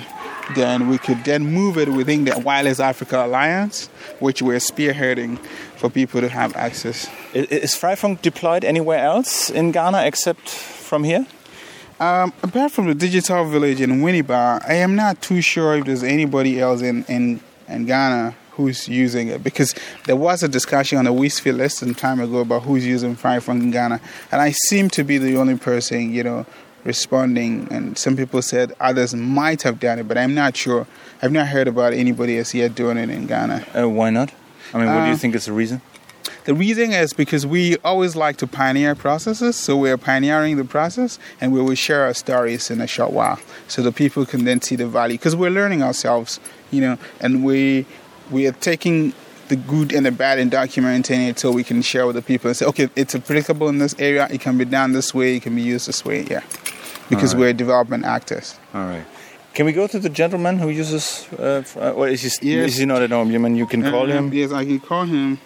[0.54, 5.38] then we could then move it within the Wireless Africa Alliance, which we're spearheading
[5.76, 7.08] for people to have access.
[7.34, 11.26] Is Freifunk deployed anywhere else in Ghana except from here?
[12.00, 16.04] Um, apart from the digital village in Winneba, I am not too sure if there's
[16.04, 19.74] anybody else in, in, in Ghana who's using it because
[20.06, 23.62] there was a discussion on the Westfield list some time ago about who's using Freifunk
[23.62, 24.00] in Ghana,
[24.30, 26.46] and I seem to be the only person, you know,
[26.88, 27.68] responding.
[27.70, 30.86] And some people said others might have done it, but I'm not sure.
[31.22, 33.66] I've not heard about anybody else yet doing it in Ghana.
[33.78, 34.32] Uh, why not?
[34.74, 35.80] I mean, what do you Uh, think is the reason?
[36.44, 41.18] The reason is because we always like to pioneer processes, so we're pioneering the process
[41.40, 44.60] and we will share our stories in a short while so the people can then
[44.62, 47.84] see the value because we're learning ourselves, you know, and we
[48.30, 49.12] we are taking
[49.48, 52.48] the good and the bad and documenting it so we can share with the people
[52.48, 55.42] and say, okay, it's applicable in this area, it can be done this way, it
[55.42, 56.42] can be used this way, yeah.
[57.08, 57.48] Because Alright.
[57.48, 58.56] we're development actors.
[58.74, 59.04] All right.
[59.54, 61.26] Can we go to the gentleman who uses?
[61.38, 62.70] Uh, uh, or is he, Yes.
[62.72, 63.30] is he not at home?
[63.32, 64.32] You mean you can call Um, him?
[64.32, 65.38] Yes, I can call him.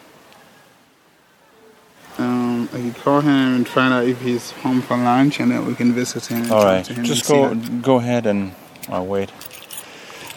[2.18, 5.64] Um, I can call him and find out if he's home for lunch, and then
[5.66, 6.42] we can visit him.
[6.42, 8.52] And All him Just go go ahead and
[8.90, 9.30] I'll wait.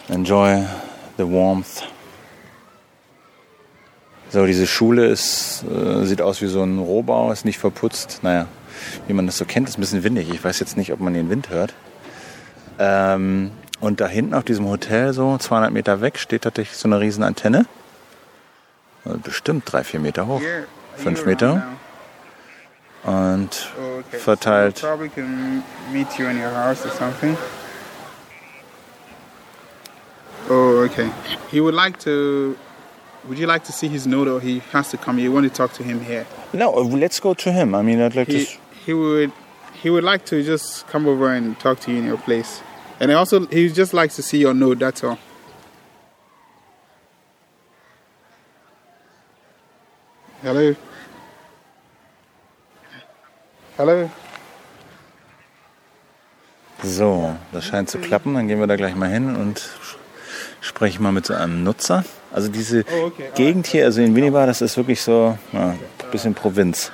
[0.08, 0.64] Enjoy
[1.16, 1.82] the warmth.
[4.30, 8.20] So, diese Schule ist, äh, sieht aus wie so ein Rohbau, ist nicht verputzt.
[8.22, 8.46] Naja,
[9.06, 10.28] wie man das so kennt, ist ein bisschen windig.
[10.30, 11.74] Ich weiß jetzt nicht, ob man den Wind hört.
[12.78, 17.00] Ähm, und da hinten auf diesem Hotel, so 200 Meter weg, steht tatsächlich so eine
[17.00, 17.66] riesen Antenne.
[19.04, 20.40] Also Bestimmt drei, vier Meter hoch.
[20.96, 21.62] Fünf Meter.
[23.04, 24.82] Und Oh, verteilt.
[30.48, 31.10] Oh, okay.
[31.50, 32.56] He would like to.
[33.28, 35.18] Would you like to see his note, or he has to come?
[35.18, 36.24] You want to talk to him here?
[36.52, 37.74] No, let's go to him.
[37.74, 38.36] I mean, I'd like to.
[38.36, 39.32] He s- he would
[39.82, 42.62] he would like to just come over and talk to you in your place,
[43.00, 44.78] and also he just likes to see your note.
[44.78, 45.18] That's all.
[50.42, 50.76] Hello.
[53.76, 54.10] Hello.
[56.82, 58.34] So, das scheint zu klappen.
[58.34, 59.68] Dann gehen wir da gleich mal hin und
[60.60, 62.04] sprechen mal mit so einem Nutzer.
[62.32, 63.30] Also diese Oh, okay.
[63.34, 65.80] Gegend hier, also in Winneba, das ist wirklich so ja, ein
[66.12, 66.92] bisschen Provinz.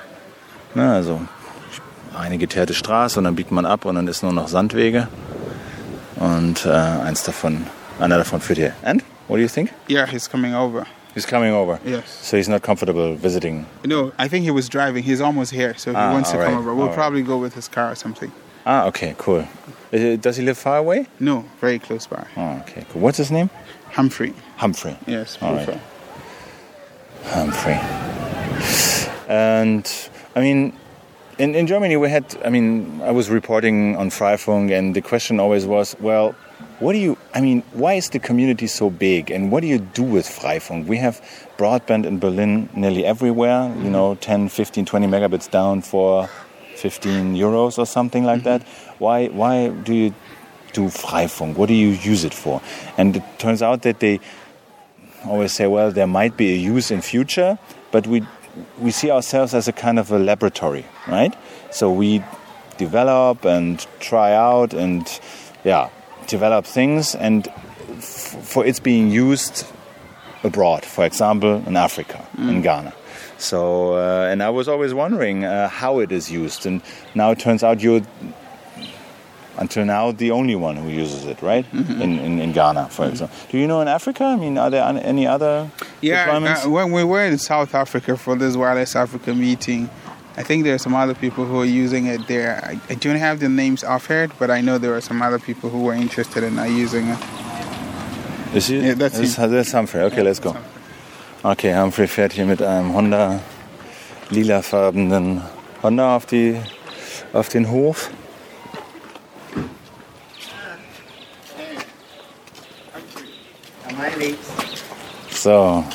[0.73, 1.21] Na, also
[2.15, 5.07] eine geteerte Straße und dann biegt man ab und dann ist nur noch Sandwege.
[6.17, 7.65] Und äh, eins davon,
[7.99, 8.73] einer davon führt hier.
[8.83, 9.71] And what do you think?
[9.89, 10.85] Yeah, he's coming over.
[11.13, 11.79] He's coming over.
[11.85, 12.03] Yes.
[12.23, 13.65] So he's not comfortable visiting.
[13.85, 15.03] No, I think he was driving.
[15.03, 16.73] He's almost here, so he Ah, wants to all come right, over.
[16.73, 16.95] We'll all right.
[16.95, 18.31] probably go with his car or something.
[18.65, 19.45] Ah, okay, cool.
[19.91, 21.05] Does he live far away?
[21.19, 22.25] No, very close by.
[22.35, 23.01] Oh, okay, cool.
[23.01, 23.49] What's his name?
[23.91, 24.33] Humphrey.
[24.57, 24.95] Humphrey.
[25.05, 25.67] Yes, All right.
[27.27, 27.77] Humphrey.
[27.77, 27.79] Humphrey.
[29.27, 29.85] And
[30.35, 30.73] I mean,
[31.37, 35.39] in, in Germany, we had, I mean, I was reporting on Freifunk, and the question
[35.39, 36.35] always was, well,
[36.79, 39.79] what do you, I mean, why is the community so big, and what do you
[39.79, 40.85] do with Freifunk?
[40.85, 41.21] We have
[41.57, 44.47] broadband in Berlin nearly everywhere, you know, mm-hmm.
[44.47, 46.29] 10, 15, 20 megabits down for
[46.75, 48.61] 15 euros or something like that.
[48.61, 49.03] Mm-hmm.
[49.03, 50.13] Why, why do you
[50.73, 51.55] do Freifunk?
[51.55, 52.61] What do you use it for?
[52.97, 54.19] And it turns out that they
[55.25, 57.57] always say, well, there might be a use in future,
[57.91, 58.25] but we
[58.79, 61.33] we see ourselves as a kind of a laboratory, right?
[61.71, 62.23] So we
[62.77, 65.07] develop and try out and
[65.63, 65.89] yeah,
[66.27, 67.47] develop things and
[67.97, 69.65] f- for its being used
[70.43, 72.93] abroad, for example, in Africa, in Ghana.
[73.37, 76.81] So, uh, and I was always wondering uh, how it is used, and
[77.15, 78.01] now it turns out you're
[79.57, 81.65] until now the only one who uses it, right?
[81.73, 83.35] In, in, in Ghana, for example.
[83.51, 84.23] Do you know in Africa?
[84.23, 85.69] I mean, are there any other
[86.01, 86.65] Yeah, deployments?
[86.65, 89.89] uh, when we were in South Africa for this Wireless Africa meeting,
[90.35, 92.59] I think there are some other people who are using it there.
[92.63, 95.69] I, I don't have the names offhand, but I know there are some other people
[95.69, 97.19] who were interested in uh, using it.
[98.55, 98.79] Is he?
[98.79, 100.01] Yeah, that's that's, that's Humphrey.
[100.01, 100.55] Okay, let's go.
[101.45, 103.39] Okay, Humphrey fährt hier mit einem Honda
[104.31, 105.41] lilafarbenen
[105.83, 106.57] Honda auf, die,
[107.33, 108.09] auf den Hof.
[115.29, 115.85] So,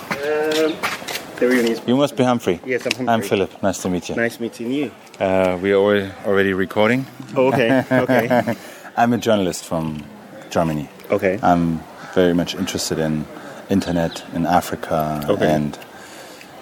[1.40, 2.58] is you must be Humphrey.
[2.64, 3.08] Yes, I'm Humphrey.
[3.08, 3.62] I'm Philip.
[3.62, 4.14] Nice to meet you.
[4.16, 4.90] Nice meeting you.
[5.20, 7.04] Uh, we are already recording.
[7.34, 8.54] Okay, okay,
[8.96, 10.04] I'm a journalist from
[10.50, 10.88] Germany.
[11.10, 11.38] okay.
[11.42, 11.80] I'm
[12.14, 13.26] very much interested in
[13.68, 15.52] internet in Africa Okay.
[15.54, 15.78] and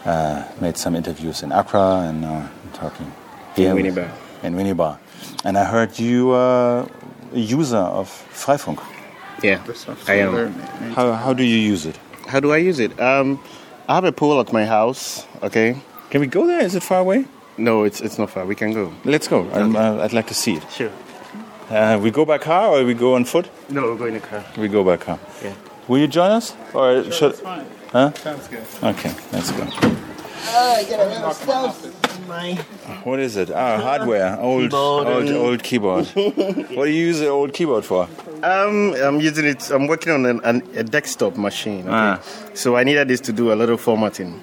[0.04, 3.12] uh, made some interviews in Accra and now I'm talking
[3.54, 4.10] here In Winneba.
[4.42, 4.98] In Winneba.
[5.44, 6.88] And I heard you are
[7.32, 8.80] a user of Freifunk.
[9.46, 9.62] Yeah,
[10.08, 10.52] I am.
[10.96, 11.96] How, how do you use it?
[12.26, 12.98] How do I use it?
[13.00, 13.38] Um,
[13.88, 15.24] I have a pool at my house.
[15.40, 15.76] Okay.
[16.10, 16.60] Can we go there?
[16.60, 17.26] Is it far away?
[17.56, 18.44] No, it's it's not far.
[18.44, 18.92] We can go.
[19.04, 19.48] Let's go.
[19.52, 20.64] I'm, uh, I'd like to see it.
[20.70, 20.90] Sure.
[21.70, 23.48] Uh, we go by car or we go on foot?
[23.68, 24.44] No, we'll go in a car.
[24.56, 25.18] We go by car.
[25.42, 25.54] Yeah.
[25.88, 26.54] Will you join us?
[26.74, 27.36] Or should?
[27.36, 27.66] fine.
[27.92, 28.12] Huh?
[28.14, 28.64] Sounds good.
[28.82, 29.62] Okay, let's go.
[30.48, 30.82] I
[32.16, 32.86] get a little stuff.
[32.86, 33.50] My What is it?
[33.50, 34.38] Ah, hardware.
[34.40, 36.06] Old, Keyboard old, old keyboard.
[36.06, 38.08] what do you use the old keyboard for?
[38.42, 39.70] um, I'm using it.
[39.70, 41.80] I'm working on an, an, a desktop machine.
[41.80, 41.90] Okay?
[41.90, 42.20] Ah.
[42.54, 44.40] So I needed this to do a little formatting.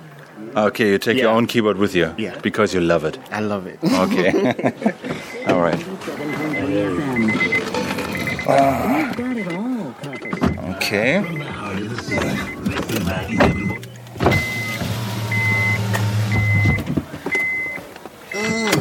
[0.55, 2.13] Okay, you take your own keyboard with you.
[2.17, 2.37] Yeah.
[2.41, 3.17] Because you love it.
[3.31, 3.79] I love it.
[3.83, 4.31] Okay.
[5.47, 5.83] All right.
[8.47, 9.13] Ah.
[10.75, 11.23] Okay.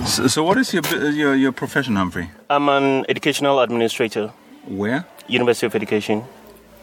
[0.06, 2.28] So, so what is your, your your profession, Humphrey?
[2.50, 4.28] I'm an educational administrator,
[4.66, 5.06] Where?
[5.28, 6.24] University of Education.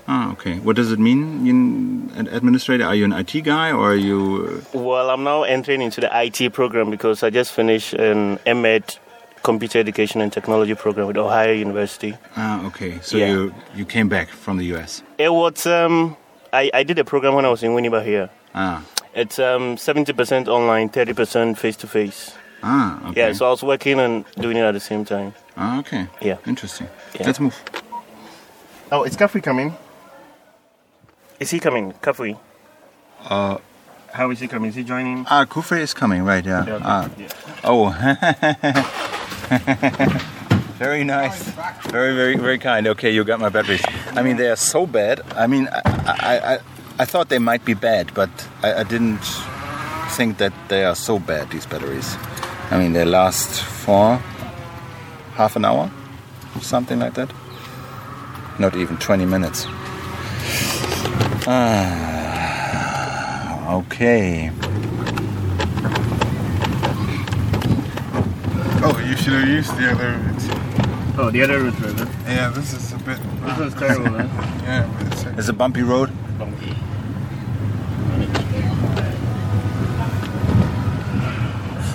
[0.07, 0.57] Ah, okay.
[0.57, 1.21] What does it mean?
[2.15, 2.85] An administrator?
[2.85, 4.63] Are you an IT guy or are you?
[4.73, 8.97] Well, I'm now entering into the IT program because I just finished an MEd
[9.43, 12.17] Computer Education and Technology program with Ohio University.
[12.35, 12.97] Ah, okay.
[13.01, 13.27] So Yeah.
[13.31, 15.03] you you came back from the US.
[15.19, 16.17] It was um,
[16.51, 18.29] I, I did a program when I was in Winneba here.
[18.55, 18.81] Ah,
[19.13, 22.33] It's um 70% online, 30% face to face.
[22.63, 23.27] Ah, okay.
[23.27, 25.33] Yeah, so I was working and doing it at the same time.
[25.57, 26.07] ah, okay.
[26.21, 26.37] Yeah.
[26.45, 26.87] Interesting.
[27.19, 27.25] Yeah.
[27.27, 27.55] Let's move.
[28.91, 29.75] Oh, is Kafui coming?
[31.39, 32.37] Is he coming, Kafui?
[33.23, 33.57] Uh,
[34.11, 34.69] How is he coming?
[34.69, 35.25] Is he joining?
[35.29, 36.43] ah, Kafui is coming, right?
[36.45, 36.65] Yeah.
[36.65, 36.85] Yeah, okay.
[36.85, 37.09] Ah.
[37.17, 37.63] Yeah.
[37.63, 37.93] Oh.
[40.79, 41.43] very nice.
[41.91, 42.87] Very, very, very kind.
[42.87, 43.81] Okay, you got my batteries.
[44.15, 45.21] I mean, they are so bad.
[45.35, 45.81] I mean, I,
[46.19, 46.59] I, I,
[46.99, 48.29] I thought they might be bad, but
[48.63, 49.23] I, I didn't
[50.11, 51.49] think that they are so bad.
[51.51, 52.15] These batteries.
[52.71, 54.17] I mean, they last for
[55.33, 55.89] half an hour,
[56.61, 57.31] something like that.
[58.59, 59.65] Not even 20 minutes.
[61.47, 64.51] Ah, okay.
[68.81, 70.43] Oh, you should have used the other route.
[71.17, 72.05] Oh, the other route, rather.
[72.27, 73.17] Yeah, this is a bit.
[73.43, 74.27] This one's terrible, huh?
[74.63, 76.11] Yeah, but it's a, It's a bumpy road.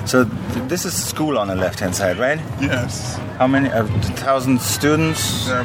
[0.06, 0.36] So th-
[0.68, 2.38] this is school on the left-hand side, right?
[2.60, 3.68] yes, How many?
[3.70, 3.86] Uh,
[4.24, 5.64] thousand students they're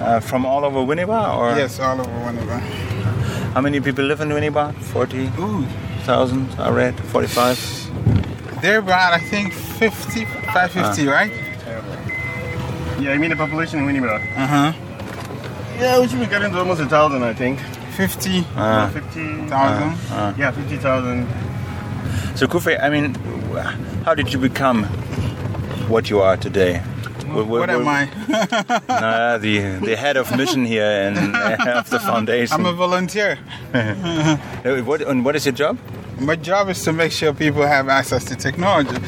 [0.00, 2.60] uh, from all over Winneba, or Yes, all over Winneba.
[3.54, 4.74] how many people live in Winneba?
[4.92, 5.64] Forty Ooh,
[6.04, 6.48] thousand.
[6.58, 7.58] I read forty-five.
[8.62, 9.14] they're bad.
[9.14, 11.32] I think 50, 550, right?
[13.00, 14.16] Yeah, I mean the population in Winneba.
[14.36, 14.72] Uh huh.
[15.78, 17.58] Yeah, we should be getting to almost a thousand, I think.
[17.96, 18.44] 50,000.
[18.56, 18.90] Ah.
[18.92, 19.20] Fifty.
[19.52, 20.34] ah.
[20.36, 21.26] Yeah, fifty thousand.
[22.36, 23.14] So Kafui, I mean,
[24.04, 24.84] how did you become
[25.88, 26.78] what you are today?
[26.78, 28.08] Wh- wh- what am I?
[28.88, 31.16] Uh, the the head of mission here and
[31.80, 32.54] of the foundation.
[32.54, 33.38] I'm a volunteer.
[34.84, 35.78] What and what is your job?
[36.20, 38.96] My job is to make sure people have access to technology.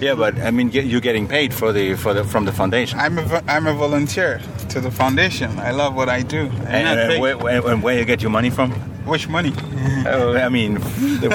[0.00, 2.98] Yeah, but I mean, you're getting paid for the for the from the foundation.
[3.00, 5.58] I'm a, I'm a volunteer to the foundation.
[5.58, 6.42] I love what I do.
[6.42, 8.70] I'm And, and where, where, where you get your money from?
[9.06, 9.52] Which money?
[10.06, 10.74] Oh, I mean,
[11.22, 11.28] the,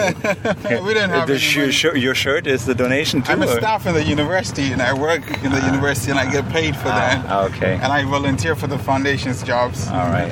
[0.85, 3.33] We don't have the sh- your shirt is the donation too.
[3.33, 6.31] I'm a or- staff in the university and I work in the university and I
[6.31, 7.25] get paid for that.
[7.27, 7.73] Ah, okay.
[7.75, 9.87] And I volunteer for the foundation's jobs.
[9.87, 10.31] All right.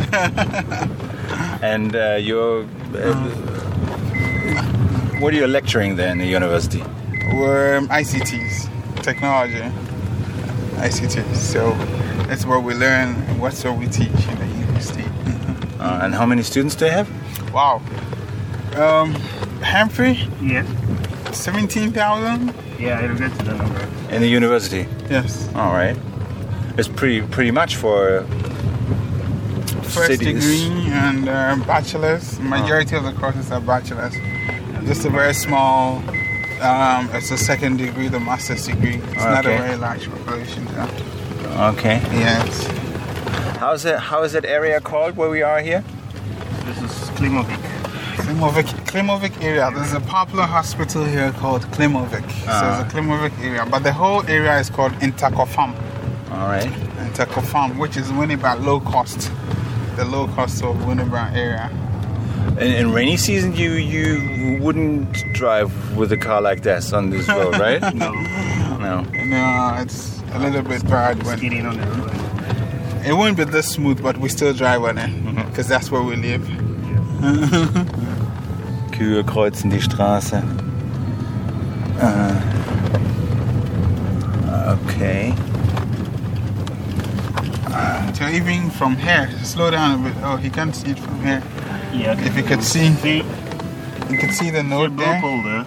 [1.62, 2.66] and uh, you're.
[2.96, 3.51] Uh,
[5.22, 6.84] what are you lecturing there in the university?
[7.34, 9.61] We're um, ICTs, technology,
[10.82, 11.36] ICTs.
[11.36, 11.72] So
[12.28, 15.05] that's what we learn and what's what we teach in the university.
[15.80, 17.53] Uh, and how many students do you have?
[17.53, 17.82] Wow.
[18.76, 19.13] Um,
[19.63, 20.65] Humphrey, Yeah.
[21.32, 22.53] 17,000?
[22.80, 23.88] Yeah, I'll get to the number.
[24.09, 24.88] In the university.
[25.09, 25.47] Yes.
[25.55, 25.95] All right.
[26.78, 28.24] It's pretty pretty much for
[29.84, 30.43] First cities.
[30.43, 32.39] degree and uh, bachelor's.
[32.39, 34.13] Majority of the courses are bachelor's.
[34.86, 35.98] Just a very small,
[36.62, 38.96] um, it's a second degree, the master's degree.
[38.96, 40.66] It's not a very large population.
[40.68, 41.70] Yeah.
[41.74, 42.02] Okay.
[42.12, 42.66] Yes.
[43.58, 44.00] How's it?
[44.00, 45.84] How is that area called where we are here?
[46.66, 47.58] This is Klimovic.
[48.18, 49.72] Klimovic, Klimovic area.
[49.74, 52.28] There's a popular hospital here called Klimovic.
[52.32, 52.82] So Ah.
[52.84, 53.66] it's a Klimovic area.
[53.70, 55.74] But the whole area is called Intakofam.
[56.32, 56.72] All right.
[57.06, 59.32] Intakofam, which is Winneba low cost.
[59.96, 61.70] The low cost of Winneba area.
[62.60, 67.28] In, in rainy season, you you wouldn't drive with a car like this on this
[67.28, 67.82] road, right?
[67.96, 68.12] No.
[68.78, 69.02] no.
[69.26, 72.12] No, it's a little bit bad when Getting on the road.
[73.06, 75.12] it won't be this smooth, but we still drive on it
[75.50, 76.42] because that's where we live.
[78.92, 80.42] Kühe kreuzen die Straße.
[82.02, 82.42] Uh,
[84.78, 85.34] okay.
[88.14, 90.14] So even from here, slow down a bit.
[90.24, 91.42] Oh, he can't see it from here.
[91.94, 92.20] Yeah.
[92.20, 93.18] If you could see, See,
[94.10, 95.22] you can see the note blue there.
[95.22, 95.66] pole there.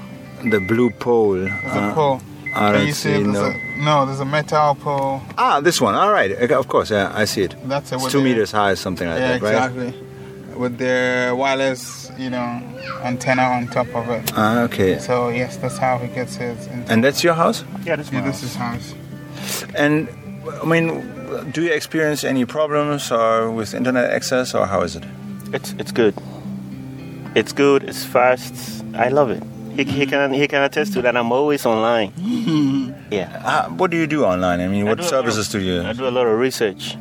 [0.51, 1.35] The blue pole.
[1.35, 2.20] There's a Uh, pole.
[2.55, 3.45] I don't you see there's no.
[3.47, 5.20] a, no, there's a metal pole.
[5.37, 5.95] Ah, this one.
[5.95, 6.31] All right.
[6.53, 7.57] Of course, yeah, I see it.
[7.68, 9.55] That's a, It's two the- meters high, something like Yeah, that, right?
[9.55, 9.95] exactly.
[10.57, 12.62] With their wireless, you know,
[13.03, 14.31] antenna on top of it.
[14.37, 14.99] Ah, okay.
[15.01, 16.57] So yes, that's how he gets his.
[16.68, 16.85] Antenna.
[16.93, 17.64] And that's your house?
[17.85, 18.31] Yeah, this Yeah, one.
[18.31, 18.95] this is house.
[19.75, 20.09] And
[20.62, 20.87] I mean,
[21.53, 25.03] do you experience any problems or with internet access, or how is it?
[25.55, 26.14] It's it's good.
[27.34, 27.84] It's good.
[27.84, 28.84] It's fast.
[28.94, 29.42] I love it.
[29.76, 31.16] He, he can he can attest to that.
[31.16, 32.12] I'm always online.
[33.11, 33.40] yeah.
[33.44, 34.61] Uh, what do you do online?
[34.61, 35.82] I mean, I what do services of- do you?
[35.82, 36.96] I do a lot of research.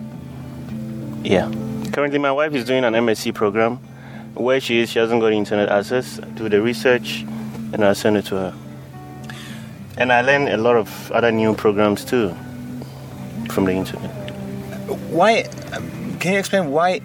[1.24, 1.52] Yeah.
[1.92, 3.80] Currently, my wife is doing an MSc program.
[4.36, 6.20] Where she is, she hasn't got internet access.
[6.20, 7.22] I do the research,
[7.74, 8.54] and I send it to her.
[9.98, 12.34] And I learn a lot of other new programs too
[13.52, 14.10] from the internet.
[15.12, 15.44] Why?
[15.72, 17.02] um, Can you explain why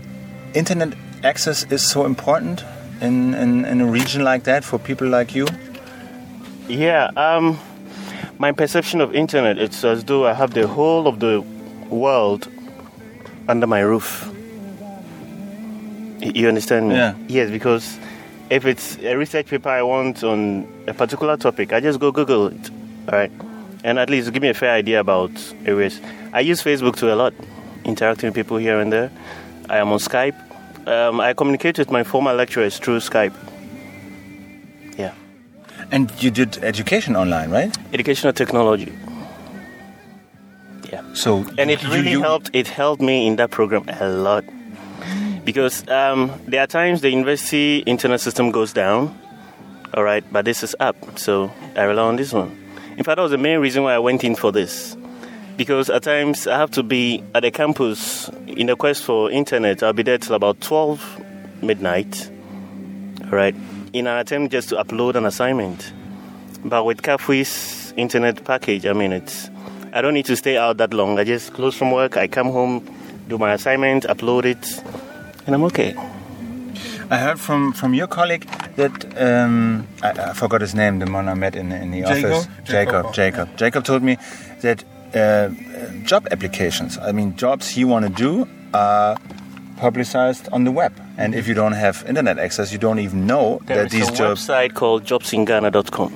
[0.55, 2.65] internet access is so important
[3.01, 5.47] in, in, in a region like that for people like you?
[6.69, 7.59] Yeah, um,
[8.39, 11.41] my perception of internet it's as though I have the whole of the
[11.89, 12.49] world
[13.49, 14.33] under my roof.
[16.21, 16.97] You understand me?
[16.97, 17.15] Yeah.
[17.29, 17.99] Yes, because
[18.51, 22.49] if it's a research paper I want on a particular topic, I just go Google
[22.49, 22.71] it,
[23.07, 23.33] all right,
[23.85, 25.31] and at least give me a fair idea about
[25.65, 26.01] areas.
[26.33, 27.35] I use Facebook too a lot,
[27.85, 29.11] interacting with people here and there.
[29.71, 30.48] I am on Skype.
[30.89, 33.35] Um, I communicate with my former lecturers through Skype.
[34.97, 35.13] Yeah.
[35.93, 37.77] And you did education online, right?
[37.93, 38.93] educational technology.
[40.93, 42.51] Yeah, So and it you- really you- helped.
[42.55, 44.45] It helped me in that program a lot
[45.45, 49.15] because um, there are times the university internet system goes down.
[49.95, 52.51] All right, but this is up, so I rely on this one.
[52.97, 54.97] In fact, that was the main reason why I went in for this.
[55.59, 59.83] Because at times I have to be at the campus in the quest for internet.
[59.83, 62.31] I'll be there till about 12 midnight.
[63.25, 63.57] All right,
[63.93, 65.93] in an attempt just to upload an assignment.
[66.65, 69.51] But with Kafui's internet package, I mean, it's
[69.93, 71.19] I don't need to stay out that long.
[71.19, 72.89] I just close from work, I come home,
[73.27, 74.83] do my assignment, upload it,
[75.45, 75.97] and I'm okay.
[77.11, 78.47] I heard from, from your colleague
[78.77, 82.33] that um, I, I forgot his name, the one I met in, in the Jacob?
[82.33, 82.47] office.
[82.65, 82.65] Jacob.
[82.65, 83.15] Jacob.
[83.15, 83.57] Jacob.
[83.57, 84.19] Jacob told me
[84.61, 84.85] that
[85.15, 85.49] uh,
[86.05, 89.17] job applications, I mean, jobs you want to do, are
[89.79, 90.93] publicized on the web.
[91.17, 94.09] And if you don't have internet access, you don't even know There that is these
[94.09, 94.47] a jobs.
[94.47, 96.11] website called jobsinghana.com.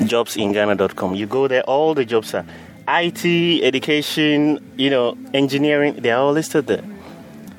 [0.00, 1.14] Jobsinghana.com.
[1.14, 2.44] You go there, all the jobs are
[2.88, 6.84] IT, education, you know, engineering, they are all listed there.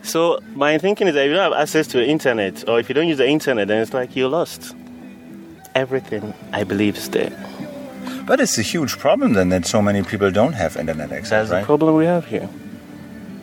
[0.01, 2.89] So my thinking is that if you don't have access to the internet, or if
[2.89, 4.73] you don't use the internet, then it's like you're lost.
[5.75, 7.31] Everything, I believe, is there.
[8.29, 11.61] But it's a huge problem then that so many people don't have internet access, That's
[11.61, 12.47] the problem we have here.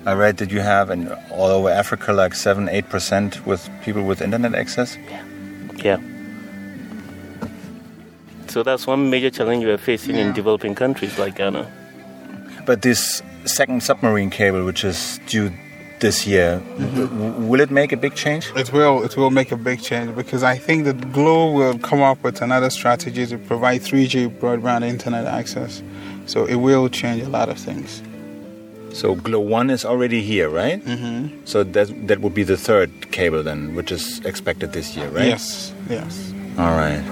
[0.07, 4.23] I read that you have in all over Africa like 7 8% with people with
[4.23, 4.97] internet access.
[5.11, 5.25] Yeah.
[5.75, 5.99] Yeah.
[8.47, 11.67] So that's one major challenge we are facing in developing countries like Ghana.
[12.65, 15.51] But this second submarine cable, which is due
[16.01, 18.51] this year, w- will it make a big change?
[18.55, 19.03] It will.
[19.03, 22.43] It will make a big change because I think that Glo will come up with
[22.43, 25.83] another strategy to provide 3G broadband internet access.
[26.27, 28.03] So it will change a lot of things.
[28.93, 30.83] So Glo One is already here, right?
[30.85, 31.45] Mm-hmm.
[31.45, 35.27] So that that would be the third cable then, which is expected this year, right?
[35.27, 35.73] Yes.
[35.89, 36.33] Yes.
[36.59, 37.03] All right.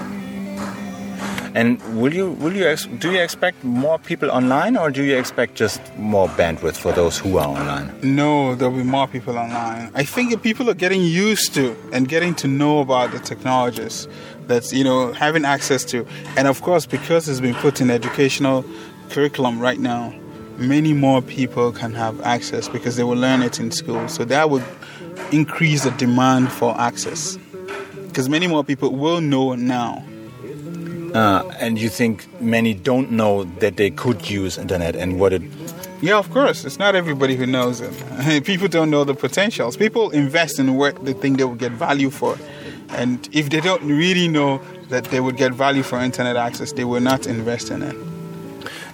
[1.55, 5.55] And will you will you do you expect more people online, or do you expect
[5.55, 7.97] just more bandwidth for those who are online?
[8.03, 9.89] No, there'll be more people online.
[9.95, 14.05] I think people are getting used to and getting to know about the technologies
[14.47, 18.65] that's you know having access to, and of course because it's been put in educational
[19.09, 20.13] curriculum right now,
[20.57, 24.09] many more people can have access because they will learn it in school.
[24.09, 24.65] So that would
[25.31, 27.37] increase the demand for access
[28.07, 30.03] because many more people will know now.
[31.15, 35.41] Uh, and you think many don't know that they could use internet and what it
[36.01, 36.65] Yeah, of course.
[36.65, 38.43] It's not everybody who knows it.
[38.43, 39.77] People don't know the potentials.
[39.77, 42.37] People invest in what they think they will get value for.
[42.89, 46.83] And if they don't really know that they would get value for internet access, they
[46.83, 47.95] will not invest in it.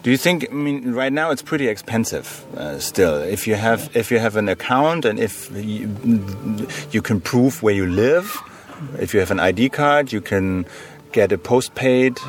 [0.04, 0.48] Do you think?
[0.52, 2.46] I mean, right now it's pretty expensive.
[2.56, 5.90] Uh, still, if you have if you have an account and if you,
[6.92, 8.42] you can prove where you live,
[9.00, 10.66] if you have an ID card, you can
[11.12, 12.20] get a postpaid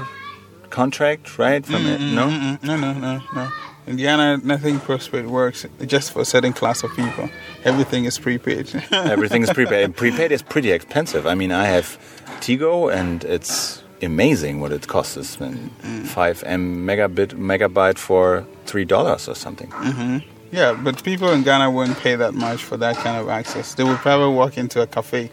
[0.71, 1.65] contract, right?
[1.65, 2.27] From it, no.
[2.29, 3.49] Mm-mm, no, no, no, no.
[3.87, 7.29] In Ghana, nothing postpaid works just for a certain class of people.
[7.65, 8.71] Everything is prepaid.
[8.93, 9.85] Everything is prepaid.
[9.85, 11.27] And prepaid is pretty expensive.
[11.27, 11.99] I mean, I have
[12.41, 15.17] Tigo, and it's amazing what it costs.
[15.17, 15.71] It's been
[16.05, 19.71] five m megabit megabyte for three dollars or something.
[19.71, 20.19] Mm-hmm.
[20.53, 23.75] yeah, but people in Ghana wouldn't pay that much for that kind of access.
[23.75, 25.31] They would probably walk into a cafe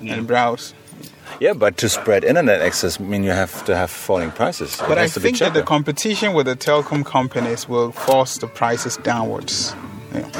[0.00, 0.74] and browse.
[1.40, 4.76] Yeah, but to spread internet access, I mean, you have to have falling prices.
[4.88, 8.38] But I has to be think that the competition with the telecom companies will force
[8.38, 9.74] the prices downwards.
[10.14, 10.30] Yeah.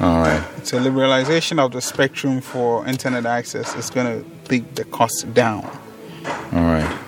[0.00, 0.44] All right.
[0.64, 5.64] So liberalization of the spectrum for internet access is going to take the cost down.
[6.52, 6.98] All right.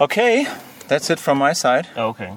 [0.00, 0.46] Okay,
[0.86, 1.88] that's it from my side.
[1.96, 2.32] Oh, okay.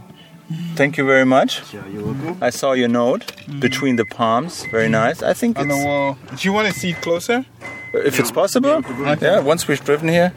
[0.75, 1.61] Thank you very much.
[1.73, 2.37] Yeah, you're welcome.
[2.41, 3.59] I saw your note mm.
[3.59, 4.65] between the palms.
[4.65, 5.21] Very nice.
[5.23, 6.17] I think On the wall.
[6.35, 7.45] Do you want to see it closer?
[7.93, 8.81] If it's possible.
[9.21, 10.33] Yeah, once we've driven here.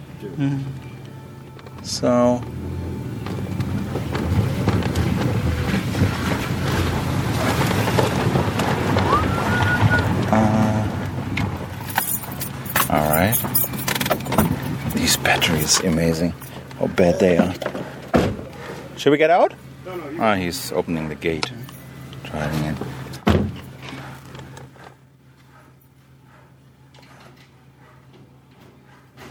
[1.82, 2.42] So.
[10.30, 10.88] Uh,
[12.90, 13.36] all right.
[14.94, 16.32] These batteries, amazing.
[16.78, 17.54] How bad they are.
[18.96, 19.54] Should we get out?
[20.18, 21.50] Ah, he's opening the gate,
[22.24, 22.76] driving in.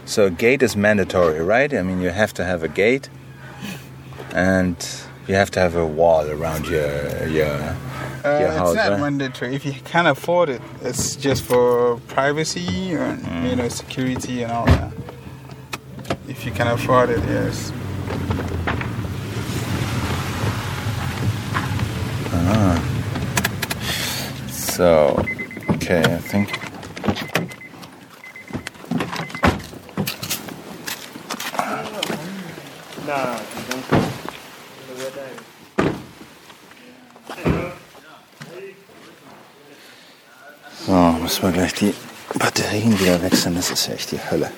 [0.06, 1.72] So a gate is mandatory, right?
[1.72, 3.08] I mean, you have to have a gate,
[4.34, 4.76] and
[5.26, 7.76] you have to have a wall around your your
[8.24, 9.00] Uh, your it's not right?
[9.00, 9.54] mandatory.
[9.54, 14.66] If you can't afford it, it's just for privacy and you know security and all
[14.66, 14.92] that.
[16.28, 17.72] If you can afford it, yes.
[22.32, 22.76] Ah.
[24.50, 25.16] So,
[25.70, 26.63] okay, I think.
[41.44, 41.94] Wir gleich die
[42.38, 43.54] Batterien wieder wechseln.
[43.54, 44.50] Das ist ja echt die Hölle.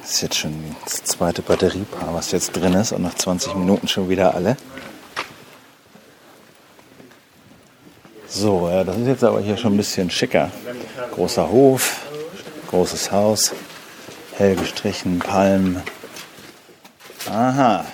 [0.00, 3.88] Das ist jetzt schon das zweite Batteriepaar, was jetzt drin ist und nach 20 Minuten
[3.88, 4.56] schon wieder alle.
[8.28, 10.50] So, ja, das ist jetzt aber hier schon ein bisschen schicker.
[11.12, 12.00] Großer Hof,
[12.68, 13.52] großes Haus,
[14.36, 15.82] hell gestrichen, Palmen.
[17.30, 17.84] Aha.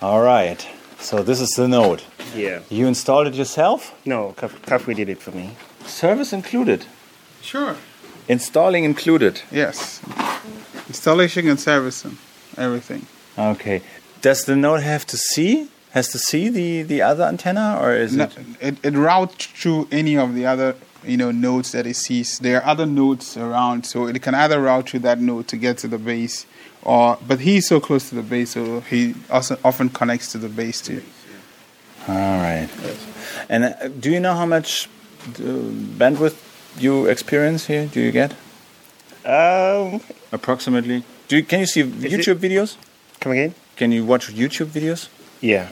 [0.00, 0.66] Alright.
[1.00, 2.02] So this is the note.
[2.36, 2.60] Yeah.
[2.68, 3.92] You installed it yourself?
[4.04, 5.50] No, Kaf- Kafri did it for me.
[5.94, 6.86] Service included.
[7.40, 7.76] Sure.
[8.28, 9.42] Installing included.
[9.52, 10.00] Yes.
[10.88, 12.18] Installation and servicing,
[12.56, 13.06] everything.
[13.38, 13.80] Okay.
[14.20, 15.68] Does the node have to see?
[15.92, 18.34] Has to see the, the other antenna, or is No, it?
[18.60, 20.74] it, it routes through any of the other
[21.04, 22.40] you know nodes that it sees.
[22.40, 25.78] There are other nodes around, so it can either route through that node to get
[25.78, 26.44] to the base,
[26.82, 30.48] or but he's so close to the base, so he also often connects to the
[30.48, 31.02] base too.
[32.08, 32.68] All right.
[33.48, 34.88] And uh, do you know how much
[35.32, 36.36] bandwidth
[36.78, 37.86] you experience here?
[37.86, 38.32] Do you get
[39.24, 40.00] Um,
[40.32, 41.02] approximately?
[41.28, 42.76] Do you, can you see YouTube videos?
[43.20, 43.54] come again?
[43.76, 45.08] Can you watch YouTube videos?
[45.40, 45.68] Yeah,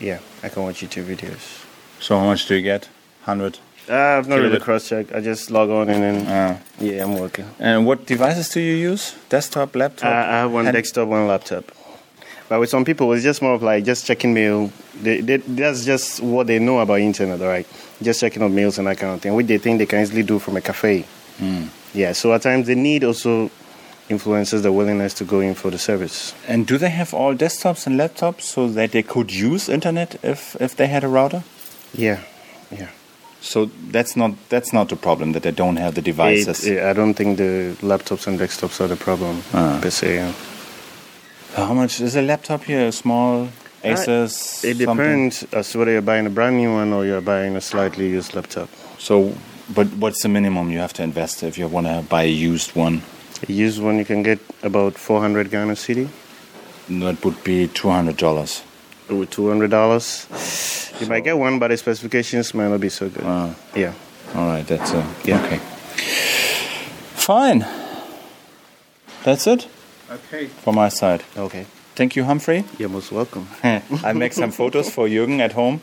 [0.00, 0.18] yeah.
[0.42, 1.64] I can watch YouTube videos.
[2.00, 2.88] So how much do you get?
[3.24, 5.12] 100, Uh, I've not really a- cross-checked.
[5.12, 6.56] I just log on and then, Ah.
[6.80, 7.46] yeah, I'm working.
[7.58, 9.14] And what devices do you use?
[9.28, 10.08] Desktop, laptop?
[10.10, 11.64] I, I have one hand- desktop, one laptop.
[12.48, 14.70] But with some people, it's just more of like just checking mail.
[15.00, 17.66] They, they, that's just what they know about internet, right?
[18.02, 20.22] Just checking out mails and that kind of thing, which they think they can easily
[20.22, 21.04] do from a cafe.
[21.94, 23.50] Yeah, so at times they need also
[24.10, 26.34] influences the willingness to go in for the service.
[26.46, 30.54] And do they have all desktops and laptops so that they could use internet if,
[30.60, 31.42] if they had a router?
[31.94, 32.20] Yeah,
[32.70, 32.88] yeah.
[33.40, 36.64] So that's not that's not the problem that they don't have the devices.
[36.66, 39.78] It- I don't think the laptops and desktops are the problem Ah.
[39.82, 40.14] per se.
[40.16, 40.32] yeah.
[41.56, 42.88] How much is a laptop here?
[42.88, 43.48] A small
[43.84, 44.64] Asus?
[44.64, 44.86] It something?
[44.96, 48.34] depends as whether you're buying a brand new one or you're buying a slightly used
[48.34, 48.68] laptop.
[48.98, 49.32] So,
[49.72, 52.74] but what's the minimum you have to invest if you want to buy a used
[52.74, 53.02] one?
[53.48, 56.08] A used one you can get about 400 Ghana cedi
[56.88, 58.62] That would be two hundred dollars.
[59.08, 61.00] with $200.
[61.00, 63.22] You might get one, but the specifications might not be so good.
[63.24, 63.54] Ah.
[63.76, 63.92] Yeah.
[64.34, 65.44] All right, that's uh, Yeah.
[65.44, 65.58] okay.
[67.14, 67.64] Fine.
[69.24, 69.68] That's it
[70.10, 70.46] Okay.
[70.46, 71.22] from my side.
[71.36, 71.66] Okay.
[71.94, 72.64] Thank you, Humphrey.
[72.78, 73.46] You're most welcome.
[73.62, 75.80] I make some photos for Jürgen at home.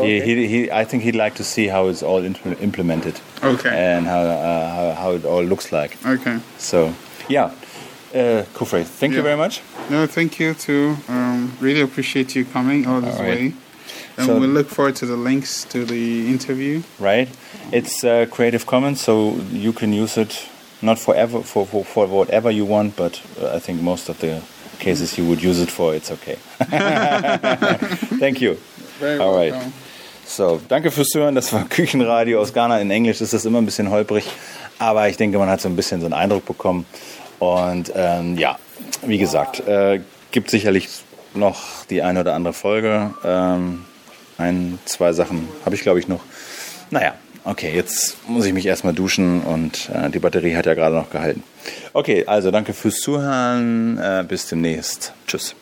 [0.00, 3.70] He, he, he, I think he'd like to see how it's all implemented Okay.
[3.70, 5.96] and how, uh, how how it all looks like.
[6.04, 6.40] Okay.
[6.58, 6.92] So,
[7.28, 7.44] yeah,
[8.12, 9.62] uh, Kafui, thank you very much.
[9.88, 10.96] No, thank you too.
[11.08, 13.38] Um, really appreciate you coming all this All right.
[13.38, 13.54] way.
[14.16, 16.82] And So- we look forward to the links to the interview.
[16.98, 17.28] Right?
[17.70, 20.48] It's uh, Creative Commons, so you can use it
[20.86, 24.40] not forever for, for, for whatever you want, but uh, I think most of the
[24.78, 26.36] cases you would use it for, it's okay.
[28.18, 28.56] Thank you.
[28.98, 29.52] Very All right.
[29.52, 29.72] welcome.
[30.26, 31.34] So, danke fürs Zuhören.
[31.34, 32.80] Das war Küchenradio aus Ghana.
[32.80, 34.24] In Englisch ist das immer ein bisschen holprig,
[34.78, 36.84] aber ich denke, man hat so ein bisschen so einen Eindruck bekommen.
[37.38, 38.58] Und ähm, ja,
[39.02, 40.00] wie gesagt, äh,
[40.32, 40.88] gibt sicherlich
[41.34, 43.14] noch die eine oder andere Folge.
[43.24, 43.84] Ähm,
[44.38, 46.20] ein, zwei Sachen habe ich, glaube ich, noch.
[46.90, 47.14] Naja,
[47.46, 51.10] okay, jetzt muss ich mich erstmal duschen und äh, die Batterie hat ja gerade noch
[51.10, 51.42] gehalten.
[51.92, 53.98] Okay, also danke fürs Zuhören.
[53.98, 55.12] Äh, bis demnächst.
[55.26, 55.54] Tschüss.